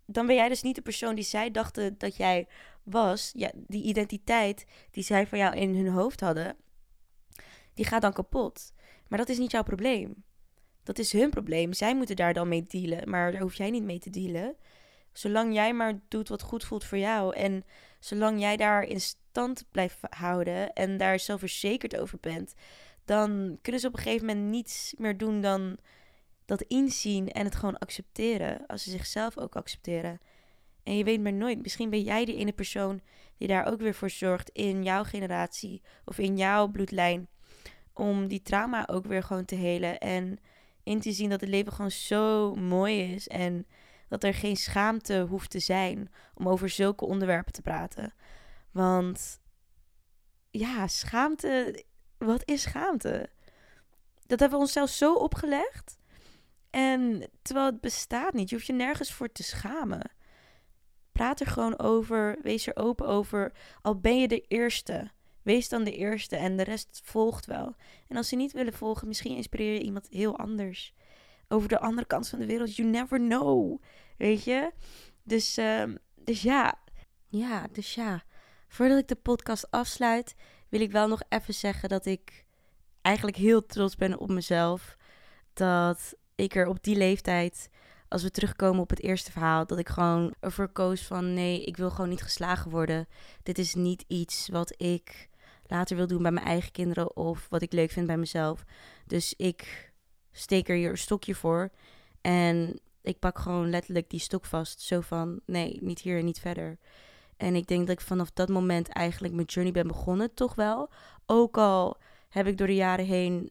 dan 0.07 0.27
ben 0.27 0.35
jij 0.35 0.49
dus 0.49 0.63
niet 0.63 0.75
de 0.75 0.83
persoon 0.83 1.15
die 1.15 1.25
zij 1.25 1.51
dachten 1.51 1.99
dat 1.99 2.17
jij 2.17 2.49
was. 2.83 3.31
Ja, 3.35 3.51
die 3.55 3.83
identiteit 3.83 4.67
die 4.91 5.05
zij 5.05 5.27
van 5.27 5.39
jou 5.39 5.57
in 5.57 5.75
hun 5.75 5.89
hoofd 5.89 6.21
hadden, 6.21 6.57
die 7.75 7.85
gaat 7.85 8.03
dan 8.03 8.13
kapot. 8.13 8.73
Maar 9.09 9.19
dat 9.19 9.29
is 9.29 9.39
niet 9.39 9.51
jouw 9.51 9.63
probleem. 9.63 10.25
Dat 10.83 10.99
is 10.99 11.13
hun 11.13 11.31
probleem. 11.31 11.73
Zij 11.73 11.97
moeten 11.97 12.17
daar 12.17 12.35
dan 12.35 12.49
mee 12.49 12.65
dealen. 12.69 13.11
Maar 13.11 13.33
daar 13.33 13.41
hoef 13.41 13.55
jij 13.55 13.71
niet 13.71 13.83
mee 13.83 13.99
te 13.99 14.11
dealen. 14.11 14.57
Zolang 15.13 15.55
jij 15.55 15.73
maar 15.73 16.01
doet 16.09 16.29
wat 16.29 16.43
goed 16.43 16.65
voelt 16.65 16.85
voor 16.85 16.99
jou. 16.99 17.37
En 17.37 17.65
zolang 17.99 18.41
jij 18.41 18.57
daar 18.57 18.83
in 18.83 19.01
stand 19.01 19.65
blijft 19.71 19.99
houden 20.11 20.73
en 20.73 20.97
daar 20.97 21.19
zelfverzekerd 21.19 21.97
over 21.97 22.19
bent, 22.21 22.55
dan 23.05 23.59
kunnen 23.63 23.81
ze 23.81 23.87
op 23.87 23.97
een 23.97 24.03
gegeven 24.03 24.27
moment 24.27 24.47
niets 24.47 24.95
meer 24.99 25.17
doen 25.17 25.41
dan 25.41 25.79
dat 26.45 26.63
inzien 26.63 27.29
en 27.29 27.45
het 27.45 27.55
gewoon 27.55 27.79
accepteren. 27.79 28.67
Als 28.67 28.83
ze 28.83 28.91
zichzelf 28.91 29.39
ook 29.39 29.57
accepteren. 29.57 30.21
En 30.83 30.97
je 30.97 31.05
weet 31.05 31.21
maar 31.21 31.33
nooit, 31.33 31.63
misschien 31.63 31.91
ben 31.91 32.03
jij 32.03 32.25
die 32.25 32.37
ene 32.37 32.53
persoon 32.53 33.01
die 33.37 33.49
daar 33.49 33.67
ook 33.67 33.81
weer 33.81 33.95
voor 33.95 34.11
zorgt 34.11 34.51
in 34.51 34.83
jouw 34.83 35.05
generatie 35.05 35.83
of 36.05 36.19
in 36.19 36.37
jouw 36.37 36.69
bloedlijn. 36.69 37.29
Om 37.93 38.29
die 38.29 38.43
trauma 38.43 38.89
ook 38.89 39.07
weer 39.07 39.23
gewoon 39.23 39.45
te 39.45 39.55
helen 39.55 39.99
en 39.99 40.39
te 40.99 41.13
zien 41.13 41.31
dat 41.31 41.41
het 41.41 41.51
leven 41.51 41.73
gewoon 41.73 41.91
zo 41.91 42.55
mooi 42.55 43.15
is 43.15 43.29
en 43.29 43.67
dat 44.09 44.25
er 44.25 44.35
geen 44.35 44.57
schaamte 44.57 45.27
hoeft 45.29 45.51
te 45.51 45.59
zijn 45.59 46.13
om 46.35 46.49
over 46.49 46.69
zulke 46.69 47.05
onderwerpen 47.05 47.53
te 47.53 47.63
praten. 47.63 48.15
Want 48.71 49.41
ja, 50.51 50.87
schaamte, 50.87 51.85
wat 52.19 52.43
is 52.45 52.63
schaamte? 52.63 53.31
Dat 54.27 54.41
hebben 54.41 54.59
we 54.59 54.65
onszelf 54.65 54.91
zo 54.91 55.15
opgelegd. 55.15 55.99
En 56.71 57.31
terwijl 57.43 57.67
het 57.67 57.81
bestaat 57.81 58.33
niet, 58.33 58.49
je 58.49 58.55
hoeft 58.55 58.67
je 58.67 58.73
nergens 58.73 59.13
voor 59.13 59.33
te 59.33 59.43
schamen. 59.43 60.11
Praat 61.13 61.41
er 61.41 61.47
gewoon 61.47 61.79
over, 61.79 62.39
wees 62.43 62.67
er 62.67 62.77
open 62.77 63.07
over. 63.07 63.53
Al 63.83 64.01
ben 64.01 64.21
je 64.21 64.29
de 64.29 64.41
eerste, 64.41 65.11
wees 65.43 65.69
dan 65.69 65.85
de 65.85 65.97
eerste 65.97 66.37
en 66.37 66.57
de 66.57 66.63
rest 66.63 67.01
volgt 67.05 67.47
wel. 67.47 67.75
En 68.09 68.17
als 68.17 68.29
ze 68.29 68.37
niet 68.37 68.53
willen 68.53 68.73
volgen, 68.73 69.09
misschien 69.09 69.37
inspireer 69.37 69.73
je 69.73 69.83
iemand 69.83 70.07
heel 70.11 70.39
anders. 70.39 70.95
Over 71.49 71.69
de 71.69 71.81
andere 71.81 72.07
kant 72.07 72.29
van 72.29 72.39
de 72.39 72.47
wereld, 72.47 72.77
you 72.77 72.89
never 72.89 73.19
know. 73.19 73.83
Weet 74.17 74.45
je? 74.45 74.73
Dus, 75.23 75.59
uh, 75.59 75.85
dus 76.15 76.43
ja. 76.43 76.79
Ja, 77.27 77.67
dus 77.73 77.95
ja. 77.95 78.23
Voordat 78.69 78.99
ik 78.99 79.09
de 79.09 79.15
podcast 79.15 79.71
afsluit, 79.71 80.35
wil 80.69 80.81
ik 80.81 80.93
wel 80.93 81.09
nog 81.09 81.23
even 81.29 81.55
zeggen 81.55 81.89
dat 81.89 82.07
ik 82.07 82.45
eigenlijk 83.03 83.37
heel 83.37 83.67
trots 83.67 83.97
ben 83.97 84.19
op 84.19 84.29
mezelf. 84.29 84.97
Dat 85.53 86.15
ik 86.35 86.55
er 86.55 86.67
op 86.67 86.83
die 86.83 86.97
leeftijd, 86.97 87.69
als 88.09 88.23
we 88.23 88.31
terugkomen 88.31 88.81
op 88.81 88.91
het 88.91 89.03
eerste 89.03 89.33
verhaal, 89.33 89.67
dat 89.67 89.79
ik 89.79 89.89
gewoon 89.89 90.35
ervoor 90.41 90.69
koos 90.69 91.03
van 91.03 91.35
nee, 91.35 91.65
ik 91.65 91.77
wil 91.77 91.91
gewoon 91.91 92.09
niet 92.09 92.23
geslagen 92.23 92.71
worden. 92.71 93.09
Dit 93.43 93.59
is 93.59 93.75
niet 93.75 94.05
iets 94.09 94.49
wat 94.49 94.75
ik 94.77 95.29
later 95.71 95.97
wil 95.97 96.07
doen 96.07 96.23
bij 96.23 96.31
mijn 96.31 96.47
eigen 96.47 96.73
kinderen 96.73 97.17
of 97.17 97.47
wat 97.49 97.63
ik 97.63 97.73
leuk 97.73 97.91
vind 97.91 98.07
bij 98.07 98.17
mezelf. 98.17 98.65
Dus 99.07 99.35
ik 99.37 99.93
steek 100.33 100.69
er 100.69 100.77
hier 100.77 100.91
een 100.91 100.99
stokje 100.99 101.35
voor 101.35 101.71
en 102.21 102.81
ik 103.03 103.19
pak 103.19 103.39
gewoon 103.39 103.71
letterlijk 103.71 104.11
die 104.11 104.21
stok 104.21 104.45
vast. 104.45 104.81
Zo 104.81 105.01
van 105.01 105.41
nee, 105.47 105.79
niet 105.81 106.01
hier 106.01 106.19
en 106.19 106.25
niet 106.25 106.41
verder. 106.41 106.79
En 107.37 107.55
ik 107.55 107.67
denk 107.67 107.87
dat 107.87 108.01
ik 108.01 108.07
vanaf 108.07 108.31
dat 108.31 108.49
moment 108.49 108.89
eigenlijk 108.89 109.35
mijn 109.35 109.47
journey 109.47 109.73
ben 109.73 109.87
begonnen, 109.87 110.35
toch 110.35 110.55
wel. 110.55 110.91
Ook 111.27 111.59
al 111.59 111.97
heb 112.29 112.47
ik 112.47 112.59
door 112.59 112.67
de 112.67 112.75
jaren 112.75 113.05
heen 113.05 113.51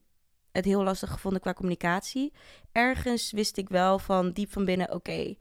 het 0.52 0.66
heel 0.66 0.84
lastig 0.84 1.12
gevonden 1.12 1.42
qua 1.42 1.54
communicatie. 1.54 2.34
Ergens 2.72 3.32
wist 3.32 3.58
ik 3.58 3.70
wel 3.70 4.00
van 4.00 4.32
diep 4.32 4.52
van 4.52 4.66
binnen: 4.66 4.94
oké, 4.94 5.36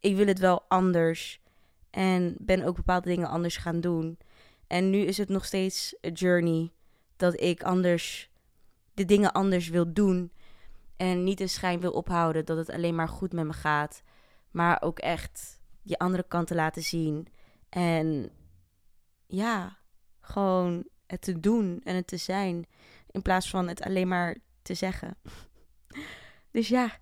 ik 0.00 0.16
wil 0.16 0.26
het 0.26 0.38
wel 0.38 0.62
anders. 0.68 1.40
En 1.90 2.34
ben 2.38 2.62
ook 2.62 2.76
bepaalde 2.76 3.08
dingen 3.08 3.28
anders 3.28 3.56
gaan 3.56 3.80
doen. 3.80 4.18
En 4.74 4.90
nu 4.90 4.98
is 4.98 5.18
het 5.18 5.28
nog 5.28 5.44
steeds 5.44 5.96
een 6.00 6.12
journey 6.12 6.72
dat 7.16 7.40
ik 7.40 7.62
anders 7.62 8.30
de 8.94 9.04
dingen 9.04 9.32
anders 9.32 9.68
wil 9.68 9.92
doen. 9.92 10.32
En 10.96 11.24
niet 11.24 11.38
de 11.38 11.46
schijn 11.46 11.80
wil 11.80 11.92
ophouden 11.92 12.44
dat 12.44 12.56
het 12.56 12.70
alleen 12.70 12.94
maar 12.94 13.08
goed 13.08 13.32
met 13.32 13.44
me 13.44 13.52
gaat. 13.52 14.02
Maar 14.50 14.82
ook 14.82 14.98
echt 14.98 15.60
je 15.82 15.98
andere 15.98 16.24
kant 16.28 16.46
te 16.46 16.54
laten 16.54 16.82
zien. 16.82 17.26
En 17.68 18.30
ja, 19.26 19.78
gewoon 20.20 20.88
het 21.06 21.22
te 21.22 21.40
doen 21.40 21.80
en 21.84 21.94
het 21.94 22.06
te 22.06 22.16
zijn. 22.16 22.66
In 23.10 23.22
plaats 23.22 23.50
van 23.50 23.68
het 23.68 23.82
alleen 23.82 24.08
maar 24.08 24.36
te 24.62 24.74
zeggen. 24.74 25.16
Dus 26.50 26.68
ja, 26.68 26.98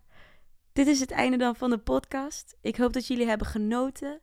dit 0.72 0.86
is 0.86 1.00
het 1.00 1.10
einde 1.10 1.36
dan 1.36 1.56
van 1.56 1.70
de 1.70 1.78
podcast. 1.78 2.56
Ik 2.60 2.76
hoop 2.76 2.92
dat 2.92 3.06
jullie 3.06 3.26
hebben 3.26 3.46
genoten. 3.46 4.20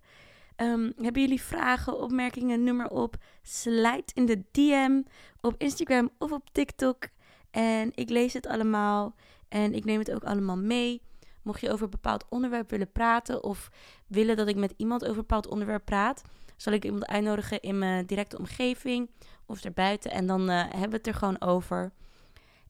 Um, 0.62 0.94
hebben 1.02 1.22
jullie 1.22 1.42
vragen, 1.42 2.00
opmerkingen, 2.00 2.64
nummer 2.64 2.90
op? 2.90 3.16
Slide 3.42 4.06
in 4.14 4.26
de 4.26 4.44
DM 4.52 5.02
op 5.42 5.56
Instagram 5.58 6.10
of 6.18 6.32
op 6.32 6.50
TikTok. 6.52 7.08
En 7.52 7.92
ik 7.96 8.10
lees 8.10 8.34
het 8.34 8.48
allemaal 8.48 9.16
en 9.50 9.74
ik 9.74 9.86
neem 9.86 10.00
het 10.00 10.12
ook 10.12 10.24
allemaal 10.24 10.58
mee. 10.58 11.02
Mocht 11.42 11.62
je 11.62 11.72
over 11.72 11.84
een 11.84 11.90
bepaald 11.90 12.26
onderwerp 12.30 12.70
willen 12.70 12.92
praten 12.92 13.44
of 13.44 13.70
willen 14.08 14.38
dat 14.38 14.48
ik 14.48 14.56
met 14.56 14.74
iemand 14.78 15.02
over 15.02 15.16
een 15.16 15.22
bepaald 15.22 15.48
onderwerp 15.48 15.86
praat, 15.86 16.22
zal 16.58 16.74
ik 16.74 16.86
iemand 16.86 17.06
uitnodigen 17.06 17.60
in 17.60 17.78
mijn 17.78 18.06
directe 18.06 18.38
omgeving 18.38 19.10
of 19.46 19.64
erbuiten. 19.64 20.12
En 20.12 20.28
dan 20.28 20.50
uh, 20.50 20.62
hebben 20.62 20.90
we 20.90 20.96
het 20.96 21.08
er 21.08 21.14
gewoon 21.14 21.42
over. 21.42 21.92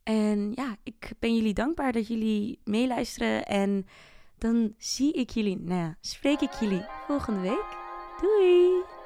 En 0.03 0.51
ja, 0.55 0.75
ik 0.83 1.11
ben 1.19 1.35
jullie 1.35 1.53
dankbaar 1.53 1.91
dat 1.91 2.07
jullie 2.07 2.59
meeluisteren. 2.63 3.45
En 3.45 3.87
dan 4.37 4.73
zie 4.77 5.13
ik 5.13 5.29
jullie, 5.29 5.59
nou 5.59 5.93
spreek 6.01 6.39
ik 6.39 6.53
jullie 6.53 6.85
volgende 7.07 7.39
week. 7.39 7.78
Doei! 8.21 8.98